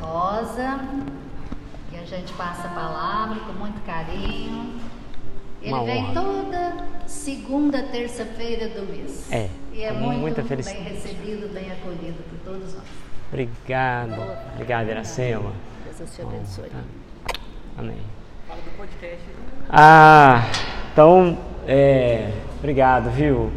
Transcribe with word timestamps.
Rosa, 0.00 0.80
e 1.92 1.96
a 1.96 2.04
gente 2.04 2.32
passa 2.34 2.68
a 2.68 2.70
palavra 2.70 3.40
com 3.40 3.52
muito 3.52 3.80
carinho. 3.84 4.74
Ele 5.60 5.72
Uma 5.72 5.84
vem 5.84 6.04
honra. 6.04 6.14
toda 6.14 6.74
segunda, 7.06 7.82
terça-feira 7.84 8.68
do 8.68 8.82
mês. 8.90 9.30
É, 9.30 9.48
E 9.72 9.82
é 9.82 9.92
muito 9.92 10.18
muita 10.18 10.40
bem 10.42 10.48
felicidade. 10.48 10.88
recebido, 10.88 11.52
bem 11.54 11.70
acolhido 11.70 12.20
por 12.28 12.38
todos 12.52 12.74
nós. 12.74 12.84
Obrigado. 13.28 14.20
Obrigado, 14.54 14.88
Iracema. 14.88 15.52
Deus 15.96 16.10
te 16.14 16.22
abençoe. 16.22 16.70
Amém. 17.78 17.96
Ah, 19.70 20.42
então, 20.92 21.38
é, 21.66 22.32
obrigado, 22.58 23.08
viu? 23.10 23.50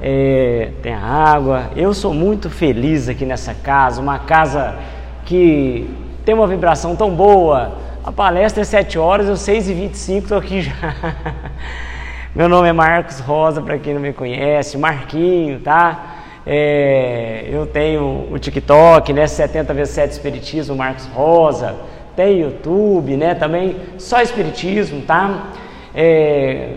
É, 0.00 0.72
tem 0.82 0.92
a 0.92 1.00
água. 1.00 1.70
Eu 1.76 1.94
sou 1.94 2.12
muito 2.12 2.50
feliz 2.50 3.08
aqui 3.08 3.24
nessa 3.24 3.54
casa, 3.54 4.02
uma 4.02 4.18
casa 4.18 4.78
que 5.24 5.88
tem 6.24 6.34
uma 6.34 6.46
vibração 6.46 6.94
tão 6.94 7.10
boa. 7.10 7.72
A 8.04 8.12
palestra 8.12 8.62
é 8.62 8.64
7 8.64 8.98
horas, 8.98 9.28
eu 9.28 9.36
6 9.36 9.70
e 9.70 9.74
25 9.74 10.18
estou 10.24 10.38
aqui 10.38 10.62
já. 10.62 10.72
Meu 12.34 12.48
nome 12.48 12.68
é 12.68 12.72
Marcos 12.72 13.20
Rosa, 13.20 13.62
para 13.62 13.78
quem 13.78 13.94
não 13.94 14.00
me 14.00 14.12
conhece, 14.12 14.76
Marquinho, 14.76 15.60
tá? 15.60 16.16
É, 16.46 17.48
eu 17.48 17.64
tenho 17.66 18.28
o 18.30 18.38
TikTok, 18.38 19.12
né? 19.12 19.26
70 19.26 19.72
vezes 19.72 19.94
7 19.94 20.10
Espiritismo, 20.10 20.76
Marcos 20.76 21.06
Rosa. 21.06 21.76
Tem 22.16 22.40
YouTube, 22.40 23.16
né? 23.16 23.34
Também 23.34 23.76
só 23.98 24.20
Espiritismo, 24.20 25.02
tá? 25.02 25.48
É, 25.94 26.70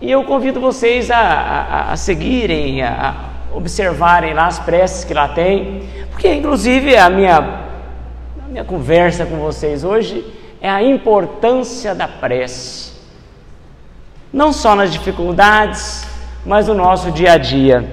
e 0.00 0.10
eu 0.10 0.22
convido 0.24 0.60
vocês 0.60 1.10
a, 1.10 1.18
a, 1.18 1.92
a 1.92 1.96
seguirem, 1.96 2.82
a, 2.82 3.14
observarem 3.54 4.34
lá 4.34 4.46
as 4.46 4.58
preces 4.58 5.04
que 5.04 5.14
lá 5.14 5.28
tem, 5.28 5.82
porque 6.10 6.32
inclusive 6.32 6.96
a 6.96 7.08
minha, 7.08 7.63
minha 8.54 8.64
conversa 8.64 9.26
com 9.26 9.36
vocês 9.38 9.82
hoje 9.82 10.24
é 10.60 10.70
a 10.70 10.80
importância 10.80 11.92
da 11.92 12.06
prece. 12.06 12.92
Não 14.32 14.52
só 14.52 14.76
nas 14.76 14.92
dificuldades, 14.92 16.06
mas 16.46 16.68
no 16.68 16.74
nosso 16.74 17.10
dia 17.10 17.32
a 17.32 17.36
dia. 17.36 17.84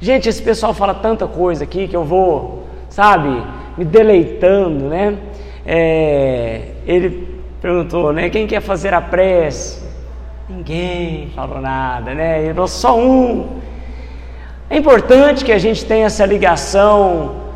Gente, 0.00 0.30
esse 0.30 0.40
pessoal 0.40 0.72
fala 0.72 0.94
tanta 0.94 1.26
coisa 1.26 1.64
aqui 1.64 1.86
que 1.86 1.94
eu 1.94 2.02
vou, 2.02 2.68
sabe, 2.88 3.28
me 3.76 3.84
deleitando, 3.84 4.86
né? 4.86 5.18
É, 5.66 6.68
ele 6.86 7.42
perguntou, 7.60 8.14
né? 8.14 8.30
Quem 8.30 8.46
quer 8.46 8.62
fazer 8.62 8.94
a 8.94 9.00
prece? 9.02 9.86
Ninguém 10.48 11.32
falou 11.36 11.60
nada, 11.60 12.14
né? 12.14 12.44
Ele 12.44 12.54
falou 12.54 12.66
só 12.66 12.98
um. 12.98 13.60
É 14.70 14.78
importante 14.78 15.44
que 15.44 15.52
a 15.52 15.58
gente 15.58 15.84
tenha 15.84 16.06
essa 16.06 16.24
ligação 16.24 17.49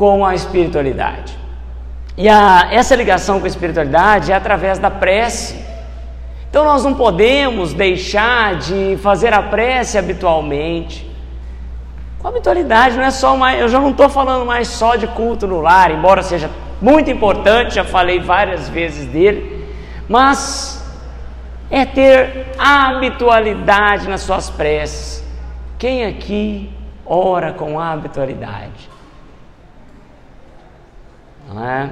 com 0.00 0.24
a 0.24 0.34
espiritualidade. 0.34 1.36
E 2.16 2.26
a, 2.26 2.68
essa 2.70 2.96
ligação 2.96 3.38
com 3.38 3.44
a 3.44 3.48
espiritualidade 3.48 4.32
é 4.32 4.34
através 4.34 4.78
da 4.78 4.90
prece. 4.90 5.62
Então 6.48 6.64
nós 6.64 6.82
não 6.82 6.94
podemos 6.94 7.74
deixar 7.74 8.54
de 8.56 8.96
fazer 9.02 9.34
a 9.34 9.42
prece 9.42 9.98
habitualmente. 9.98 11.06
Com 12.18 12.28
habitualidade, 12.28 12.96
não 12.96 13.04
é 13.04 13.10
só 13.10 13.36
mais. 13.36 13.60
Eu 13.60 13.68
já 13.68 13.78
não 13.78 13.90
estou 13.90 14.08
falando 14.08 14.46
mais 14.46 14.68
só 14.68 14.96
de 14.96 15.06
culto 15.06 15.46
no 15.46 15.60
lar, 15.60 15.90
embora 15.90 16.22
seja 16.22 16.48
muito 16.80 17.10
importante, 17.10 17.74
já 17.74 17.84
falei 17.84 18.20
várias 18.20 18.70
vezes 18.70 19.04
dele, 19.04 19.66
mas 20.08 20.82
é 21.70 21.84
ter 21.84 22.46
habitualidade 22.58 24.08
nas 24.08 24.22
suas 24.22 24.48
preces. 24.48 25.22
Quem 25.78 26.06
aqui 26.06 26.70
ora 27.04 27.52
com 27.52 27.78
habitualidade? 27.78 28.88
Não 31.52 31.68
é? 31.68 31.90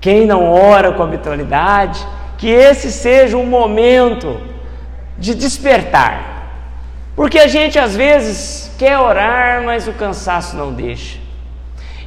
Quem 0.00 0.26
não 0.26 0.50
ora 0.50 0.92
com 0.92 1.02
habitualidade, 1.02 2.04
que 2.36 2.48
esse 2.48 2.90
seja 2.90 3.36
um 3.36 3.46
momento 3.46 4.40
de 5.16 5.34
despertar. 5.34 6.32
Porque 7.14 7.38
a 7.38 7.46
gente 7.46 7.78
às 7.78 7.94
vezes 7.94 8.74
quer 8.76 8.98
orar, 8.98 9.62
mas 9.62 9.86
o 9.86 9.92
cansaço 9.92 10.56
não 10.56 10.72
deixa. 10.72 11.20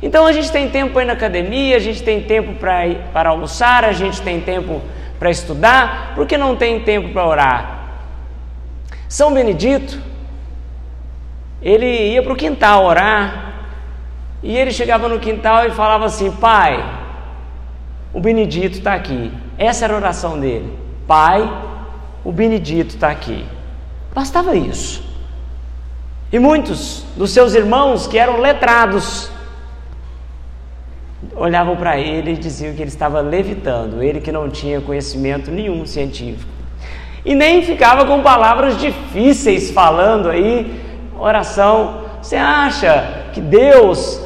Então 0.02 0.26
a 0.26 0.34
gente 0.34 0.52
tem 0.52 0.70
tempo 0.70 1.00
ir 1.00 1.06
na 1.06 1.14
academia, 1.14 1.78
a 1.78 1.80
gente 1.80 2.04
tem 2.04 2.22
tempo 2.22 2.54
para 2.56 3.30
almoçar, 3.30 3.86
a 3.86 3.94
gente 3.94 4.22
tem 4.22 4.42
tempo 4.42 4.82
para 5.18 5.32
estudar, 5.32 6.12
porque 6.16 6.38
não 6.38 6.58
tem 6.58 6.82
tempo 6.82 7.14
para 7.14 7.26
orar. 7.26 7.80
São 9.08 9.34
Benedito, 9.34 9.98
ele 11.62 12.12
ia 12.12 12.22
para 12.22 12.34
o 12.34 12.36
quintal 12.36 12.84
orar, 12.84 13.55
e 14.46 14.56
ele 14.56 14.72
chegava 14.72 15.10
no 15.10 15.20
quintal 15.20 15.66
e 15.66 15.72
falava 15.72 16.06
assim: 16.06 16.30
Pai, 16.30 16.86
o 18.14 18.20
Benedito 18.20 18.78
está 18.78 18.94
aqui. 18.94 19.32
Essa 19.58 19.86
era 19.86 19.96
a 19.96 19.98
oração 19.98 20.40
dele: 20.40 20.72
Pai, 21.08 21.52
o 22.24 22.32
Benedito 22.32 22.94
está 22.94 23.10
aqui. 23.10 23.44
Bastava 24.14 24.56
isso. 24.56 25.04
E 26.32 26.38
muitos 26.38 27.04
dos 27.18 27.32
seus 27.32 27.56
irmãos 27.56 28.06
que 28.06 28.20
eram 28.20 28.40
letrados 28.40 29.32
olhavam 31.36 31.76
para 31.76 31.98
ele 31.98 32.34
e 32.34 32.38
diziam 32.38 32.76
que 32.76 32.84
ele 32.84 32.90
estava 32.90 33.22
levitando, 33.22 34.04
ele 34.04 34.22
que 34.22 34.32
não 34.32 34.48
tinha 34.48 34.80
conhecimento 34.80 35.50
nenhum 35.50 35.88
científico. 35.88 36.52
E 37.26 37.34
nem 37.34 37.64
ficava 37.64 38.06
com 38.06 38.22
palavras 38.22 38.80
difíceis 38.80 39.72
falando 39.72 40.30
aí, 40.30 40.80
oração. 41.18 42.06
Você 42.22 42.36
acha 42.36 43.24
que 43.34 43.42
Deus 43.42 44.24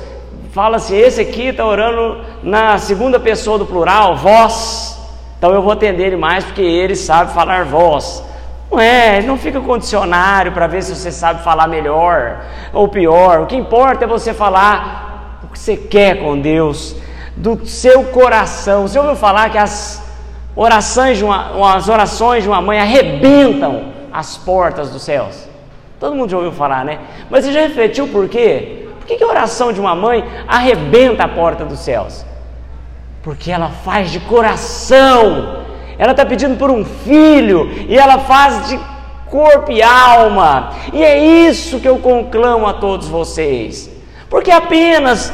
fala 0.60 0.76
assim, 0.76 0.98
esse 0.98 1.22
aqui 1.22 1.48
está 1.48 1.66
orando 1.66 2.18
na 2.44 2.78
segunda 2.78 3.18
pessoa 3.18 3.58
do 3.58 3.66
plural, 3.66 4.18
vós, 4.18 5.00
então 5.38 5.54
eu 5.54 5.62
vou 5.62 5.72
atender 5.72 6.08
ele 6.08 6.18
mais 6.18 6.44
porque 6.44 6.62
ele 6.62 6.98
sabe 6.98 7.34
falar 7.34 7.64
vós. 7.64 8.22
Não 8.70 8.78
é, 8.78 9.22
não 9.22 9.38
fica 9.38 9.62
com 9.62 9.78
dicionário 9.78 10.52
para 10.52 10.68
ver 10.68 10.84
se 10.84 10.94
você 10.94 11.14
sabe 11.14 11.44
falar 11.44 11.66
melhor 11.66 12.42
ou 12.74 12.90
pior. 12.90 13.40
O 13.40 13.46
que 13.46 13.56
importa 13.56 14.04
é 14.04 14.08
você 14.08 14.34
falar 14.34 15.40
o 15.46 15.48
que 15.48 15.58
você 15.58 15.78
quer 15.78 16.20
com 16.20 16.38
Deus, 16.38 16.94
do 17.38 17.66
seu 17.66 18.04
coração. 18.04 18.86
Você 18.86 19.00
ouviu 19.00 19.16
falar 19.16 19.50
que 19.50 19.58
as 19.58 20.04
orações 20.58 21.18
de 21.18 21.24
uma, 21.24 21.74
as 21.74 21.88
orações 21.88 22.44
de 22.44 22.50
uma 22.50 22.62
mãe 22.62 22.82
arrebentam 22.82 23.94
as 24.12 24.36
portas 24.36 24.90
dos 24.90 25.04
céus? 25.04 25.48
Todo 26.02 26.18
mundo 26.18 26.30
já 26.30 26.36
ouviu 26.36 26.52
falar, 26.52 26.84
né? 26.84 27.00
Mas 27.30 27.46
você 27.46 27.54
já 27.54 27.62
refletiu 27.62 28.10
por 28.10 28.28
quê? 28.28 28.79
Que, 29.10 29.18
que 29.18 29.24
a 29.24 29.28
oração 29.28 29.74
de 29.74 29.82
uma 29.82 29.96
mãe 29.96 30.24
arrebenta 30.48 31.24
a 31.24 31.28
porta 31.28 31.66
dos 31.66 31.80
céus? 31.80 32.26
Porque 33.24 33.52
ela 33.52 33.70
faz 33.70 34.12
de 34.12 34.20
coração 34.22 35.68
ela 36.00 36.12
está 36.12 36.26
pedindo 36.26 36.56
por 36.56 36.72
um 36.72 36.86
filho 36.86 37.70
e 37.90 37.98
ela 37.98 38.20
faz 38.20 38.70
de 38.70 38.80
corpo 39.30 39.70
e 39.70 39.84
alma. 39.84 40.72
E 40.94 41.04
é 41.04 41.20
isso 41.50 41.82
que 41.82 41.90
eu 41.90 42.00
conclamo 42.00 42.66
a 42.66 42.72
todos 42.72 43.10
vocês. 43.10 43.92
Porque 44.30 44.50
apenas 44.50 45.32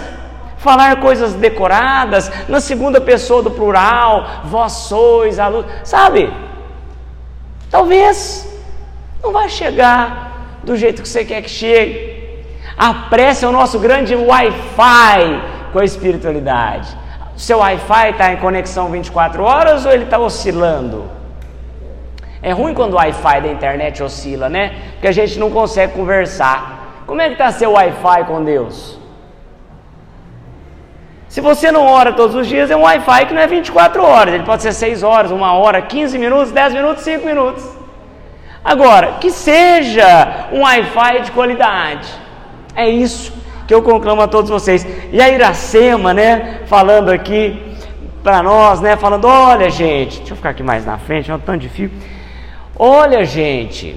falar 0.57 0.99
coisas 0.99 1.35
decoradas 1.35 2.31
na 2.49 2.59
segunda 2.59 2.99
pessoa 2.99 3.43
do 3.43 3.51
plural, 3.51 4.25
vós 4.45 4.71
sois 4.71 5.37
a 5.37 5.47
luz, 5.47 5.67
sabe? 5.83 6.33
Talvez 7.69 8.51
não 9.21 9.31
vai 9.31 9.47
chegar 9.47 10.57
do 10.63 10.75
jeito 10.75 11.03
que 11.03 11.07
você 11.07 11.23
quer 11.23 11.43
que 11.43 11.49
chegue. 11.49 12.14
A 12.77 12.93
prece 13.09 13.45
é 13.45 13.47
o 13.47 13.51
nosso 13.51 13.79
grande 13.79 14.15
Wi-Fi 14.15 15.41
com 15.71 15.79
a 15.79 15.85
espiritualidade. 15.85 16.95
O 17.35 17.39
seu 17.39 17.59
Wi-Fi 17.59 18.09
está 18.09 18.33
em 18.33 18.37
conexão 18.37 18.89
24 18.89 19.43
horas 19.43 19.85
ou 19.85 19.91
ele 19.91 20.03
está 20.03 20.19
oscilando? 20.19 21.09
É 22.41 22.51
ruim 22.51 22.73
quando 22.73 22.93
o 22.93 22.97
Wi-Fi 22.97 23.41
da 23.41 23.47
internet 23.47 24.03
oscila, 24.03 24.49
né? 24.49 24.73
Porque 24.93 25.07
a 25.07 25.11
gente 25.11 25.39
não 25.39 25.49
consegue 25.49 25.93
conversar. 25.93 27.03
Como 27.07 27.21
é 27.21 27.27
que 27.27 27.33
está 27.33 27.51
seu 27.51 27.71
Wi-Fi 27.71 28.23
com 28.25 28.43
Deus? 28.43 28.99
Se 31.29 31.41
você 31.41 31.71
não 31.71 31.85
ora 31.85 32.13
todos 32.13 32.35
os 32.35 32.47
dias, 32.47 32.69
é 32.71 32.75
um 32.75 32.83
Wi-Fi 32.83 33.25
que 33.25 33.33
não 33.33 33.41
é 33.41 33.47
24 33.47 34.03
horas. 34.03 34.33
Ele 34.33 34.43
pode 34.43 34.61
ser 34.61 34.73
6 34.73 35.03
horas, 35.03 35.31
1 35.31 35.41
hora, 35.41 35.81
15 35.81 36.17
minutos, 36.17 36.51
10 36.51 36.73
minutos, 36.73 37.03
5 37.03 37.25
minutos. 37.25 37.65
Agora, 38.63 39.13
que 39.19 39.31
seja 39.31 40.47
um 40.51 40.61
Wi-Fi 40.61 41.21
de 41.21 41.31
qualidade. 41.31 42.24
É 42.75 42.87
isso 42.89 43.33
que 43.67 43.73
eu 43.73 43.81
conclamo 43.81 44.21
a 44.21 44.27
todos 44.27 44.49
vocês. 44.49 44.85
E 45.11 45.21
a 45.21 45.29
Iracema, 45.29 46.13
né, 46.13 46.61
falando 46.65 47.09
aqui 47.09 47.61
para 48.23 48.41
nós, 48.43 48.81
né, 48.81 48.95
falando: 48.95 49.25
olha, 49.25 49.69
gente, 49.69 50.17
deixa 50.17 50.33
eu 50.33 50.37
ficar 50.37 50.49
aqui 50.49 50.63
mais 50.63 50.85
na 50.85 50.97
frente, 50.97 51.29
não 51.29 51.35
é 51.35 51.39
tão 51.39 51.57
difícil. 51.57 51.97
Olha, 52.77 53.23
gente, 53.23 53.95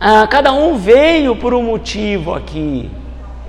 ah, 0.00 0.26
cada 0.26 0.52
um 0.52 0.76
veio 0.76 1.36
por 1.36 1.52
um 1.54 1.62
motivo 1.62 2.34
aqui. 2.34 2.90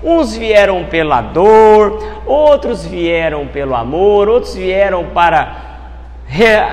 Uns 0.02 0.36
vieram 0.36 0.84
pela 0.84 1.20
dor, 1.20 2.22
outros 2.24 2.86
vieram 2.86 3.46
pelo 3.46 3.74
amor, 3.74 4.28
outros 4.28 4.54
vieram 4.54 5.06
para 5.06 5.56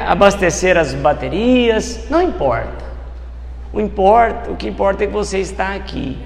abastecer 0.07 0.77
as 0.77 0.93
baterias. 0.93 2.07
Não 2.09 2.21
importa. 2.21 2.85
O, 3.73 3.79
importa, 3.79 4.51
o 4.51 4.55
que 4.55 4.67
importa 4.67 5.03
é 5.03 5.07
que 5.07 5.13
você 5.13 5.39
está 5.39 5.73
aqui. 5.73 6.17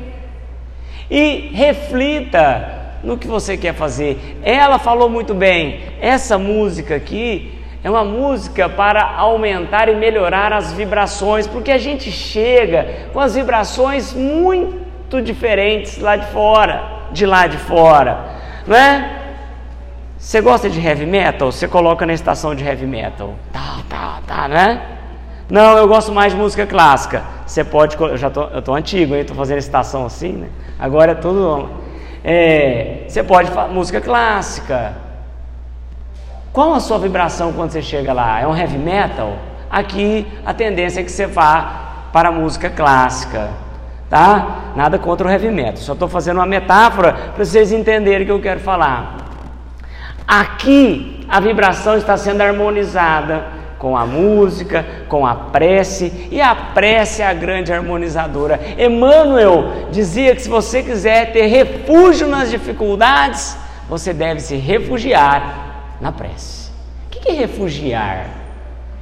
E 1.09 1.51
reflita 1.53 2.79
no 3.03 3.17
que 3.17 3.27
você 3.27 3.57
quer 3.57 3.73
fazer. 3.73 4.39
Ela 4.43 4.77
falou 4.77 5.09
muito 5.09 5.33
bem. 5.33 5.81
Essa 6.01 6.37
música 6.37 6.95
aqui 6.95 7.59
é 7.83 7.89
uma 7.89 8.03
música 8.03 8.67
para 8.67 9.03
aumentar 9.15 9.87
e 9.87 9.95
melhorar 9.95 10.51
as 10.51 10.73
vibrações, 10.73 11.47
porque 11.47 11.71
a 11.71 11.77
gente 11.77 12.11
chega 12.11 13.07
com 13.13 13.19
as 13.19 13.35
vibrações 13.35 14.13
muito 14.13 15.21
diferentes 15.21 15.97
lá 15.97 16.17
de 16.17 16.27
fora, 16.27 16.83
de 17.11 17.25
lá 17.25 17.47
de 17.47 17.57
fora, 17.57 18.25
não 18.67 18.75
é? 18.75 19.15
Você 20.17 20.41
gosta 20.41 20.69
de 20.69 20.85
heavy 20.85 21.05
metal? 21.05 21.49
Você 21.49 21.65
coloca 21.65 22.05
na 22.05 22.11
estação 22.11 22.53
de 22.53 22.65
heavy 22.65 22.85
metal. 22.85 23.35
Tá, 23.53 23.77
tá, 23.87 24.19
tá, 24.27 24.47
né? 24.49 24.98
Não, 25.49 25.77
eu 25.77 25.87
gosto 25.87 26.11
mais 26.11 26.31
de 26.31 26.37
música 26.37 26.67
clássica. 26.67 27.23
Você 27.45 27.63
pode, 27.63 27.99
eu 27.99 28.17
já 28.17 28.29
tô, 28.29 28.43
eu 28.43 28.61
tô 28.61 28.75
antigo, 28.75 29.15
hein? 29.15 29.25
Tô 29.25 29.33
fazendo 29.33 29.57
estação 29.57 30.05
assim, 30.05 30.33
né? 30.33 30.49
Agora 30.77 31.13
é 31.13 31.15
tudo. 31.15 31.67
É, 32.23 33.05
você 33.07 33.23
pode 33.23 33.49
música 33.71 33.99
clássica. 33.99 34.93
Qual 36.53 36.73
a 36.73 36.79
sua 36.79 36.99
vibração 36.99 37.51
quando 37.51 37.71
você 37.71 37.81
chega 37.81 38.13
lá? 38.13 38.39
É 38.39 38.45
um 38.45 38.55
heavy 38.55 38.77
metal? 38.77 39.33
Aqui 39.71 40.27
a 40.45 40.53
tendência 40.53 41.01
é 41.01 41.03
que 41.03 41.11
você 41.11 41.25
vá 41.25 42.09
para 42.13 42.29
a 42.29 42.31
música 42.31 42.69
clássica, 42.69 43.49
tá? 44.07 44.73
Nada 44.75 44.99
contra 44.99 45.27
o 45.27 45.31
heavy 45.31 45.49
metal. 45.49 45.77
Só 45.77 45.93
estou 45.93 46.07
fazendo 46.07 46.37
uma 46.37 46.45
metáfora 46.45 47.13
para 47.33 47.43
vocês 47.43 47.71
entenderem 47.71 48.21
o 48.21 48.25
que 48.25 48.31
eu 48.31 48.41
quero 48.41 48.59
falar. 48.59 49.15
Aqui 50.27 51.25
a 51.27 51.39
vibração 51.39 51.97
está 51.97 52.15
sendo 52.17 52.41
harmonizada 52.41 53.58
com 53.79 53.95
a 53.95 54.05
música, 54.05 54.85
com 55.07 55.25
a 55.25 55.33
prece, 55.33 56.27
e 56.29 56.41
a 56.41 56.53
prece 56.53 57.21
é 57.21 57.27
a 57.27 57.33
grande 57.33 57.71
harmonizadora. 57.71 58.59
Emmanuel 58.77 59.87
dizia 59.89 60.35
que 60.35 60.41
se 60.41 60.49
você 60.49 60.83
quiser 60.83 61.31
ter 61.31 61.45
refúgio 61.47 62.27
nas 62.27 62.51
dificuldades, 62.51 63.57
você 63.87 64.13
deve 64.13 64.41
se 64.41 64.57
refugiar 64.57 65.95
na 66.01 66.11
prece. 66.11 66.69
O 67.07 67.09
que 67.09 67.29
é 67.29 67.31
refugiar? 67.31 68.25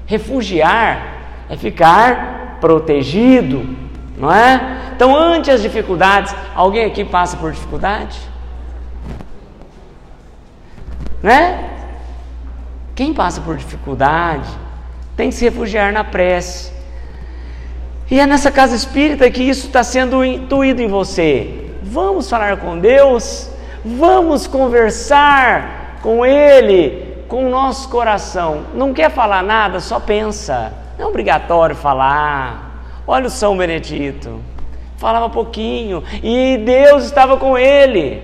Refugiar 0.06 1.18
é 1.50 1.58
ficar 1.58 2.58
protegido, 2.62 3.76
não 4.16 4.32
é? 4.32 4.78
Então, 4.96 5.16
ante 5.16 5.50
as 5.50 5.62
dificuldades, 5.62 6.34
alguém 6.56 6.86
aqui 6.86 7.04
passa 7.04 7.36
por 7.36 7.52
dificuldade? 7.52 8.20
Né? 11.22 11.68
Quem 12.96 13.14
passa 13.14 13.42
por 13.42 13.58
dificuldade 13.58 14.67
tem 15.18 15.30
que 15.30 15.36
se 15.36 15.44
refugiar 15.44 15.92
na 15.92 16.06
prece. 16.06 16.72
E 18.10 18.20
é 18.20 18.26
nessa 18.26 18.50
casa 18.50 18.76
espírita 18.76 19.30
que 19.30 19.44
isso 19.44 19.68
está 19.68 19.84
sendo 19.84 20.24
intuído 20.24 20.82
em 20.82 20.88
você. 20.88 21.72
Vamos 21.84 22.30
falar 22.30 22.58
com 22.58 22.80
Deus, 22.80 23.50
vamos 23.84 24.48
conversar 24.48 26.00
com 26.02 26.26
Ele, 26.26 27.26
com 27.28 27.46
o 27.48 27.50
nosso 27.50 27.90
coração. 27.90 28.64
Não 28.74 28.94
quer 28.94 29.12
falar 29.12 29.44
nada, 29.44 29.82
só 29.82 30.00
pensa. 30.00 30.72
Não 30.98 31.06
é 31.06 31.10
obrigatório 31.10 31.76
falar. 31.76 32.68
Olha 33.06 33.28
o 33.28 33.30
São 33.30 33.58
Benedito, 33.58 34.42
falava 34.98 35.30
pouquinho 35.30 36.04
e 36.22 36.58
Deus 36.58 37.06
estava 37.06 37.38
com 37.38 37.58
ele. 37.58 38.22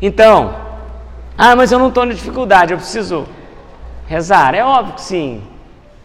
Então, 0.00 0.54
ah, 1.36 1.56
mas 1.56 1.72
eu 1.72 1.78
não 1.78 1.88
estou 1.88 2.04
em 2.04 2.10
dificuldade, 2.10 2.72
eu 2.72 2.78
preciso 2.78 3.26
rezar? 4.06 4.54
É 4.54 4.64
óbvio 4.64 4.94
que 4.94 5.02
sim. 5.02 5.42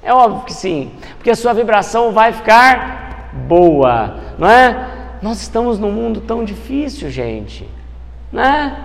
É 0.01 0.13
óbvio 0.13 0.43
que 0.45 0.53
sim. 0.53 0.91
Porque 1.17 1.29
a 1.29 1.35
sua 1.35 1.53
vibração 1.53 2.11
vai 2.11 2.31
ficar 2.31 3.31
boa, 3.47 4.15
não 4.37 4.49
é? 4.49 4.87
Nós 5.21 5.41
estamos 5.41 5.77
num 5.77 5.91
mundo 5.91 6.21
tão 6.21 6.43
difícil, 6.43 7.09
gente, 7.09 7.69
né? 8.31 8.77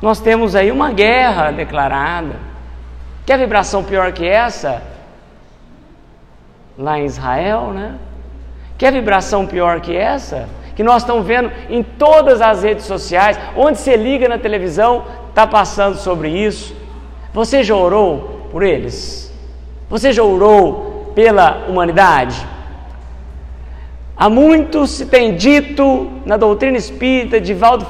Nós 0.00 0.20
temos 0.20 0.56
aí 0.56 0.72
uma 0.72 0.90
guerra 0.90 1.52
declarada. 1.52 2.34
Quer 3.24 3.38
vibração 3.38 3.84
pior 3.84 4.12
que 4.12 4.26
essa? 4.26 4.82
Lá 6.76 6.98
em 6.98 7.04
Israel, 7.04 7.68
né? 7.68 7.94
Quer 8.76 8.92
vibração 8.92 9.46
pior 9.46 9.80
que 9.80 9.96
essa? 9.96 10.48
Que 10.74 10.82
nós 10.82 11.02
estamos 11.02 11.24
vendo 11.24 11.52
em 11.70 11.84
todas 11.84 12.40
as 12.40 12.64
redes 12.64 12.84
sociais, 12.84 13.38
onde 13.56 13.78
você 13.78 13.96
liga 13.96 14.28
na 14.28 14.38
televisão, 14.38 15.04
está 15.28 15.46
passando 15.46 15.96
sobre 15.96 16.30
isso. 16.30 16.74
Você 17.32 17.62
já 17.62 17.74
orou 17.74 18.48
por 18.50 18.62
eles? 18.62 19.32
Você 19.88 20.12
já 20.12 20.22
orou 20.22 21.12
pela 21.14 21.66
humanidade? 21.68 22.46
Há 24.14 24.28
muito 24.28 24.86
se 24.86 25.06
tem 25.06 25.34
dito 25.34 26.10
na 26.26 26.36
doutrina 26.36 26.76
espírita, 26.76 27.40
Divaldo 27.40 27.86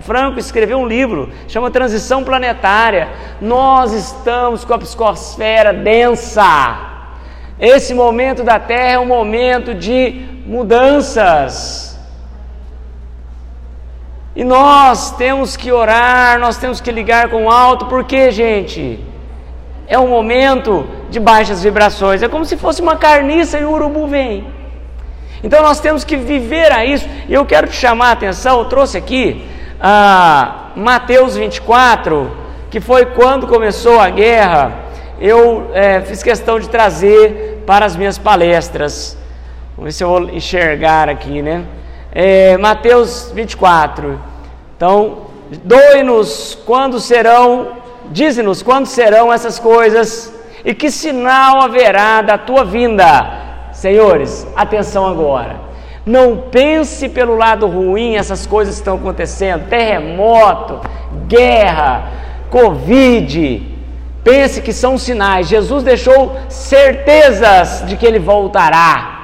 Franco 0.00 0.38
escreveu 0.38 0.78
um 0.78 0.86
livro, 0.86 1.30
chama 1.48 1.70
Transição 1.70 2.22
Planetária. 2.22 3.08
Nós 3.40 3.92
estamos 3.92 4.64
com 4.64 4.74
a 4.74 4.78
psicosfera 4.78 5.72
densa. 5.72 6.94
Esse 7.58 7.92
momento 7.92 8.44
da 8.44 8.60
Terra 8.60 8.92
é 8.92 8.98
um 8.98 9.06
momento 9.06 9.74
de 9.74 10.24
mudanças. 10.46 11.95
E 14.36 14.44
nós 14.44 15.12
temos 15.12 15.56
que 15.56 15.72
orar, 15.72 16.38
nós 16.38 16.58
temos 16.58 16.78
que 16.78 16.92
ligar 16.92 17.30
com 17.30 17.46
o 17.46 17.50
alto, 17.50 17.86
porque, 17.86 18.30
gente, 18.30 19.00
é 19.88 19.98
um 19.98 20.08
momento 20.08 20.86
de 21.08 21.18
baixas 21.18 21.62
vibrações, 21.62 22.22
é 22.22 22.28
como 22.28 22.44
se 22.44 22.54
fosse 22.54 22.82
uma 22.82 22.96
carniça 22.96 23.58
e 23.58 23.64
o 23.64 23.70
urubu 23.70 24.06
vem. 24.06 24.46
Então 25.42 25.62
nós 25.62 25.80
temos 25.80 26.04
que 26.04 26.18
viver 26.18 26.70
a 26.70 26.84
isso, 26.84 27.08
e 27.26 27.32
eu 27.32 27.46
quero 27.46 27.66
te 27.66 27.76
chamar 27.76 28.08
a 28.08 28.12
atenção, 28.12 28.58
eu 28.58 28.66
trouxe 28.66 28.98
aqui 28.98 29.42
ah, 29.80 30.72
Mateus 30.76 31.34
24, 31.34 32.30
que 32.70 32.78
foi 32.78 33.06
quando 33.06 33.46
começou 33.46 33.98
a 33.98 34.10
guerra, 34.10 34.70
eu 35.18 35.70
é, 35.72 36.02
fiz 36.02 36.22
questão 36.22 36.60
de 36.60 36.68
trazer 36.68 37.62
para 37.66 37.86
as 37.86 37.96
minhas 37.96 38.18
palestras. 38.18 39.16
Vamos 39.74 39.86
ver 39.86 39.92
se 39.92 40.04
eu 40.04 40.08
vou 40.08 40.28
enxergar 40.28 41.08
aqui, 41.08 41.40
né? 41.40 41.64
É, 42.18 42.56
Mateus 42.56 43.30
24. 43.34 44.18
Então, 44.74 45.26
doe-nos 45.62 46.56
quando 46.64 46.98
serão, 46.98 47.72
dize-nos 48.10 48.62
quando 48.62 48.86
serão 48.86 49.30
essas 49.30 49.58
coisas 49.58 50.32
e 50.64 50.72
que 50.72 50.90
sinal 50.90 51.60
haverá 51.60 52.22
da 52.22 52.38
tua 52.38 52.64
vinda. 52.64 53.44
Senhores, 53.70 54.46
atenção 54.56 55.06
agora. 55.06 55.56
Não 56.06 56.38
pense 56.50 57.06
pelo 57.10 57.36
lado 57.36 57.66
ruim 57.66 58.16
essas 58.16 58.46
coisas 58.46 58.76
que 58.76 58.80
estão 58.80 58.96
acontecendo: 58.96 59.68
terremoto, 59.68 60.80
guerra, 61.28 62.04
Covid. 62.48 63.76
Pense 64.24 64.62
que 64.62 64.72
são 64.72 64.96
sinais. 64.96 65.48
Jesus 65.48 65.84
deixou 65.84 66.34
certezas 66.48 67.84
de 67.86 67.94
que 67.94 68.06
ele 68.06 68.18
voltará 68.18 69.15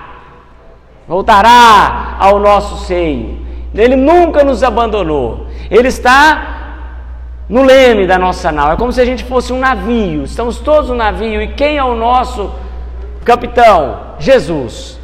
voltará 1.13 2.17
ao 2.19 2.39
nosso 2.39 2.87
seio. 2.87 3.39
Ele 3.75 3.97
nunca 3.97 4.43
nos 4.43 4.63
abandonou. 4.63 5.47
Ele 5.71 5.89
está 5.89 6.25
no 7.51 7.63
leme 7.63 8.07
da 8.07 8.19
nossa 8.19 8.51
nau. 8.51 8.73
É 8.73 8.77
como 8.77 8.91
se 8.91 9.01
a 9.03 9.05
gente 9.05 9.23
fosse 9.25 9.53
um 9.53 9.59
navio. 9.59 10.25
Estamos 10.25 10.59
todos 10.59 10.89
no 10.89 10.95
navio. 10.95 11.43
E 11.43 11.49
quem 11.49 11.77
é 11.77 11.85
o 11.85 11.95
nosso 11.95 12.51
capitão? 13.27 14.01
Jesus. 14.19 14.99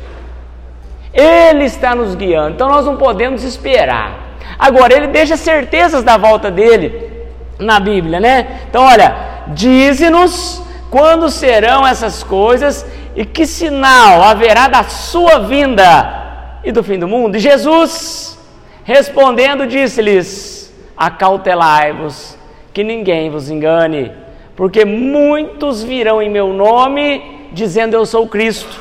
Ele 1.12 1.64
está 1.64 1.94
nos 1.94 2.14
guiando. 2.14 2.54
Então 2.54 2.70
nós 2.70 2.86
não 2.86 2.96
podemos 2.96 3.44
esperar. 3.44 4.38
Agora, 4.58 4.94
ele 4.94 5.08
deixa 5.08 5.36
certezas 5.36 6.02
da 6.02 6.16
volta 6.16 6.50
dele 6.50 7.12
na 7.58 7.78
Bíblia, 7.78 8.18
né? 8.18 8.60
Então, 8.66 8.82
olha, 8.82 9.14
dize-nos 9.48 10.62
quando 10.90 11.28
serão 11.28 11.86
essas 11.86 12.22
coisas 12.22 12.86
e 13.18 13.24
que 13.24 13.44
sinal 13.48 14.22
haverá 14.22 14.68
da 14.68 14.84
sua 14.84 15.40
vinda 15.40 16.60
e 16.62 16.70
do 16.70 16.84
fim 16.84 17.00
do 17.00 17.08
mundo? 17.08 17.36
E 17.36 17.40
Jesus, 17.40 18.38
respondendo, 18.84 19.66
disse-lhes: 19.66 20.72
Acautelai-vos, 20.96 22.38
que 22.72 22.84
ninguém 22.84 23.28
vos 23.28 23.50
engane, 23.50 24.12
porque 24.54 24.84
muitos 24.84 25.82
virão 25.82 26.22
em 26.22 26.30
meu 26.30 26.52
nome, 26.52 27.48
dizendo 27.52 27.94
eu 27.94 28.06
sou 28.06 28.28
Cristo, 28.28 28.78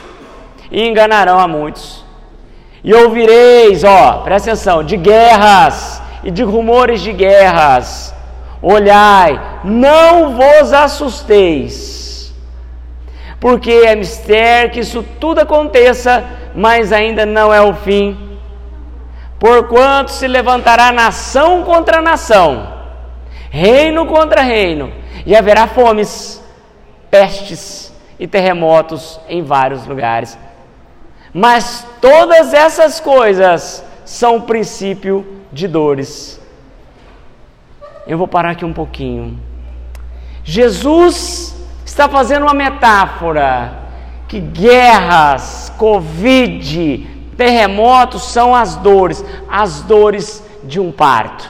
e 0.70 0.88
enganarão 0.88 1.40
a 1.40 1.48
muitos. 1.48 2.06
E 2.84 2.94
ouvireis, 2.94 3.84
ó, 3.84 4.20
presta 4.20 4.52
atenção, 4.52 4.84
de 4.84 4.98
guerras 4.98 6.00
e 6.24 6.30
de 6.30 6.44
rumores 6.44 7.02
de 7.02 7.12
guerras. 7.12 8.14
Olhai, 8.62 9.42
não 9.64 10.36
vos 10.36 10.72
assusteis 10.74 11.97
porque 13.40 13.72
é 13.72 13.96
mistério 13.96 14.72
que 14.72 14.80
isso 14.80 15.04
tudo 15.20 15.40
aconteça, 15.40 16.24
mas 16.56 16.92
ainda 16.92 17.26
não 17.26 17.54
é 17.54 17.62
o 17.62 17.74
fim. 17.74 18.18
Porquanto 19.40 20.12
se 20.12 20.28
levantará 20.28 20.92
nação 20.92 21.64
contra 21.64 22.02
nação, 22.02 22.74
reino 23.52 24.08
contra 24.08 24.42
reino, 24.42 24.92
e 25.26 25.36
haverá 25.36 25.68
fomes, 25.68 26.44
pestes 27.12 27.94
e 28.20 28.28
terremotos 28.28 29.20
em 29.30 29.44
vários 29.44 29.86
lugares. 29.86 30.38
Mas 31.32 31.86
todas 32.02 32.54
essas 32.54 33.00
coisas 33.00 33.84
são 34.04 34.42
princípio 34.42 35.44
de 35.52 35.68
dores. 35.68 36.42
Eu 38.08 38.18
vou 38.18 38.28
parar 38.28 38.52
aqui 38.52 38.66
um 38.66 38.74
pouquinho. 38.74 39.38
Jesus 40.44 41.57
está 41.98 42.08
fazendo 42.08 42.44
uma 42.44 42.54
metáfora 42.54 43.74
que 44.28 44.40
guerras, 44.40 45.74
Covid, 45.80 47.08
terremotos 47.36 48.22
são 48.32 48.54
as 48.54 48.76
dores, 48.76 49.26
as 49.50 49.82
dores 49.82 50.44
de 50.64 50.80
um 50.80 50.92
parto. 50.92 51.50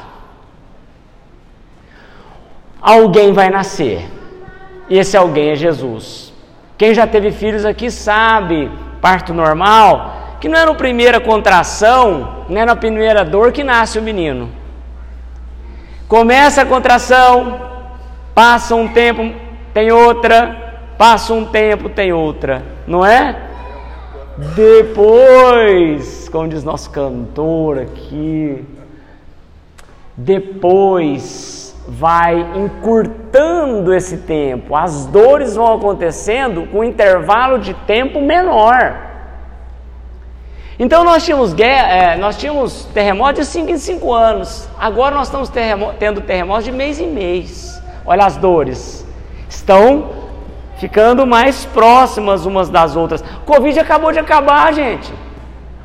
Alguém 2.82 3.34
vai 3.34 3.50
nascer, 3.50 4.10
e 4.88 4.98
esse 4.98 5.18
alguém 5.18 5.50
é 5.50 5.56
Jesus. 5.56 6.32
Quem 6.78 6.94
já 6.94 7.06
teve 7.06 7.34
filhos 7.34 7.66
aqui 7.66 7.92
sabe, 7.92 8.72
parto 9.02 9.34
normal, 9.34 10.38
que 10.40 10.48
não 10.48 10.58
é 10.58 10.66
na 10.66 10.74
primeira 10.76 11.20
contração, 11.20 12.46
não 12.48 12.62
é 12.62 12.64
na 12.64 12.76
primeira 12.76 13.26
dor 13.26 13.52
que 13.52 13.66
nasce 13.66 14.00
o 14.00 14.02
menino. 14.02 14.50
Começa 16.08 16.62
a 16.62 16.66
contração, 16.66 17.60
passa 18.34 18.76
um 18.76 18.88
tempo, 18.88 19.47
tem 19.78 19.92
outra, 19.92 20.74
passa 20.98 21.36
um 21.36 21.46
tempo, 21.46 21.88
tem 21.88 22.12
outra, 22.12 22.64
não 22.88 23.06
é? 23.06 23.38
Depois, 24.56 26.28
como 26.30 26.48
diz 26.48 26.64
nosso 26.64 26.90
cantor 26.90 27.78
aqui, 27.78 28.66
depois 30.18 31.76
vai 31.88 32.40
encurtando 32.56 33.94
esse 33.94 34.18
tempo, 34.18 34.76
as 34.76 35.06
dores 35.06 35.56
vão 35.56 35.76
acontecendo 35.76 36.66
com 36.72 36.80
um 36.80 36.84
intervalo 36.84 37.60
de 37.60 37.76
tempo 37.76 38.20
menor. 38.20 38.98
Então 40.80 41.04
nós 41.04 41.24
tínhamos, 41.24 41.54
guerra, 41.54 41.88
é, 41.88 42.18
nós 42.18 42.36
tínhamos 42.36 42.86
terremotos 42.86 43.46
de 43.46 43.52
5 43.52 43.70
em 43.70 43.78
5 43.78 44.12
anos, 44.12 44.68
agora 44.80 45.14
nós 45.14 45.28
estamos 45.28 45.50
terremo 45.50 45.94
tendo 46.00 46.20
terremotos 46.22 46.66
de 46.66 46.72
mês 46.72 47.00
em 47.00 47.12
mês. 47.12 47.80
Olha 48.04 48.26
as 48.26 48.38
dores, 48.38 49.07
estão 49.68 50.10
ficando 50.78 51.28
mais 51.28 51.66
próximas 51.66 52.46
umas 52.46 52.70
das 52.70 52.96
outras. 52.96 53.22
Covid 53.46 53.78
acabou 53.78 54.14
de 54.14 54.20
acabar, 54.20 54.74
gente. 54.74 55.14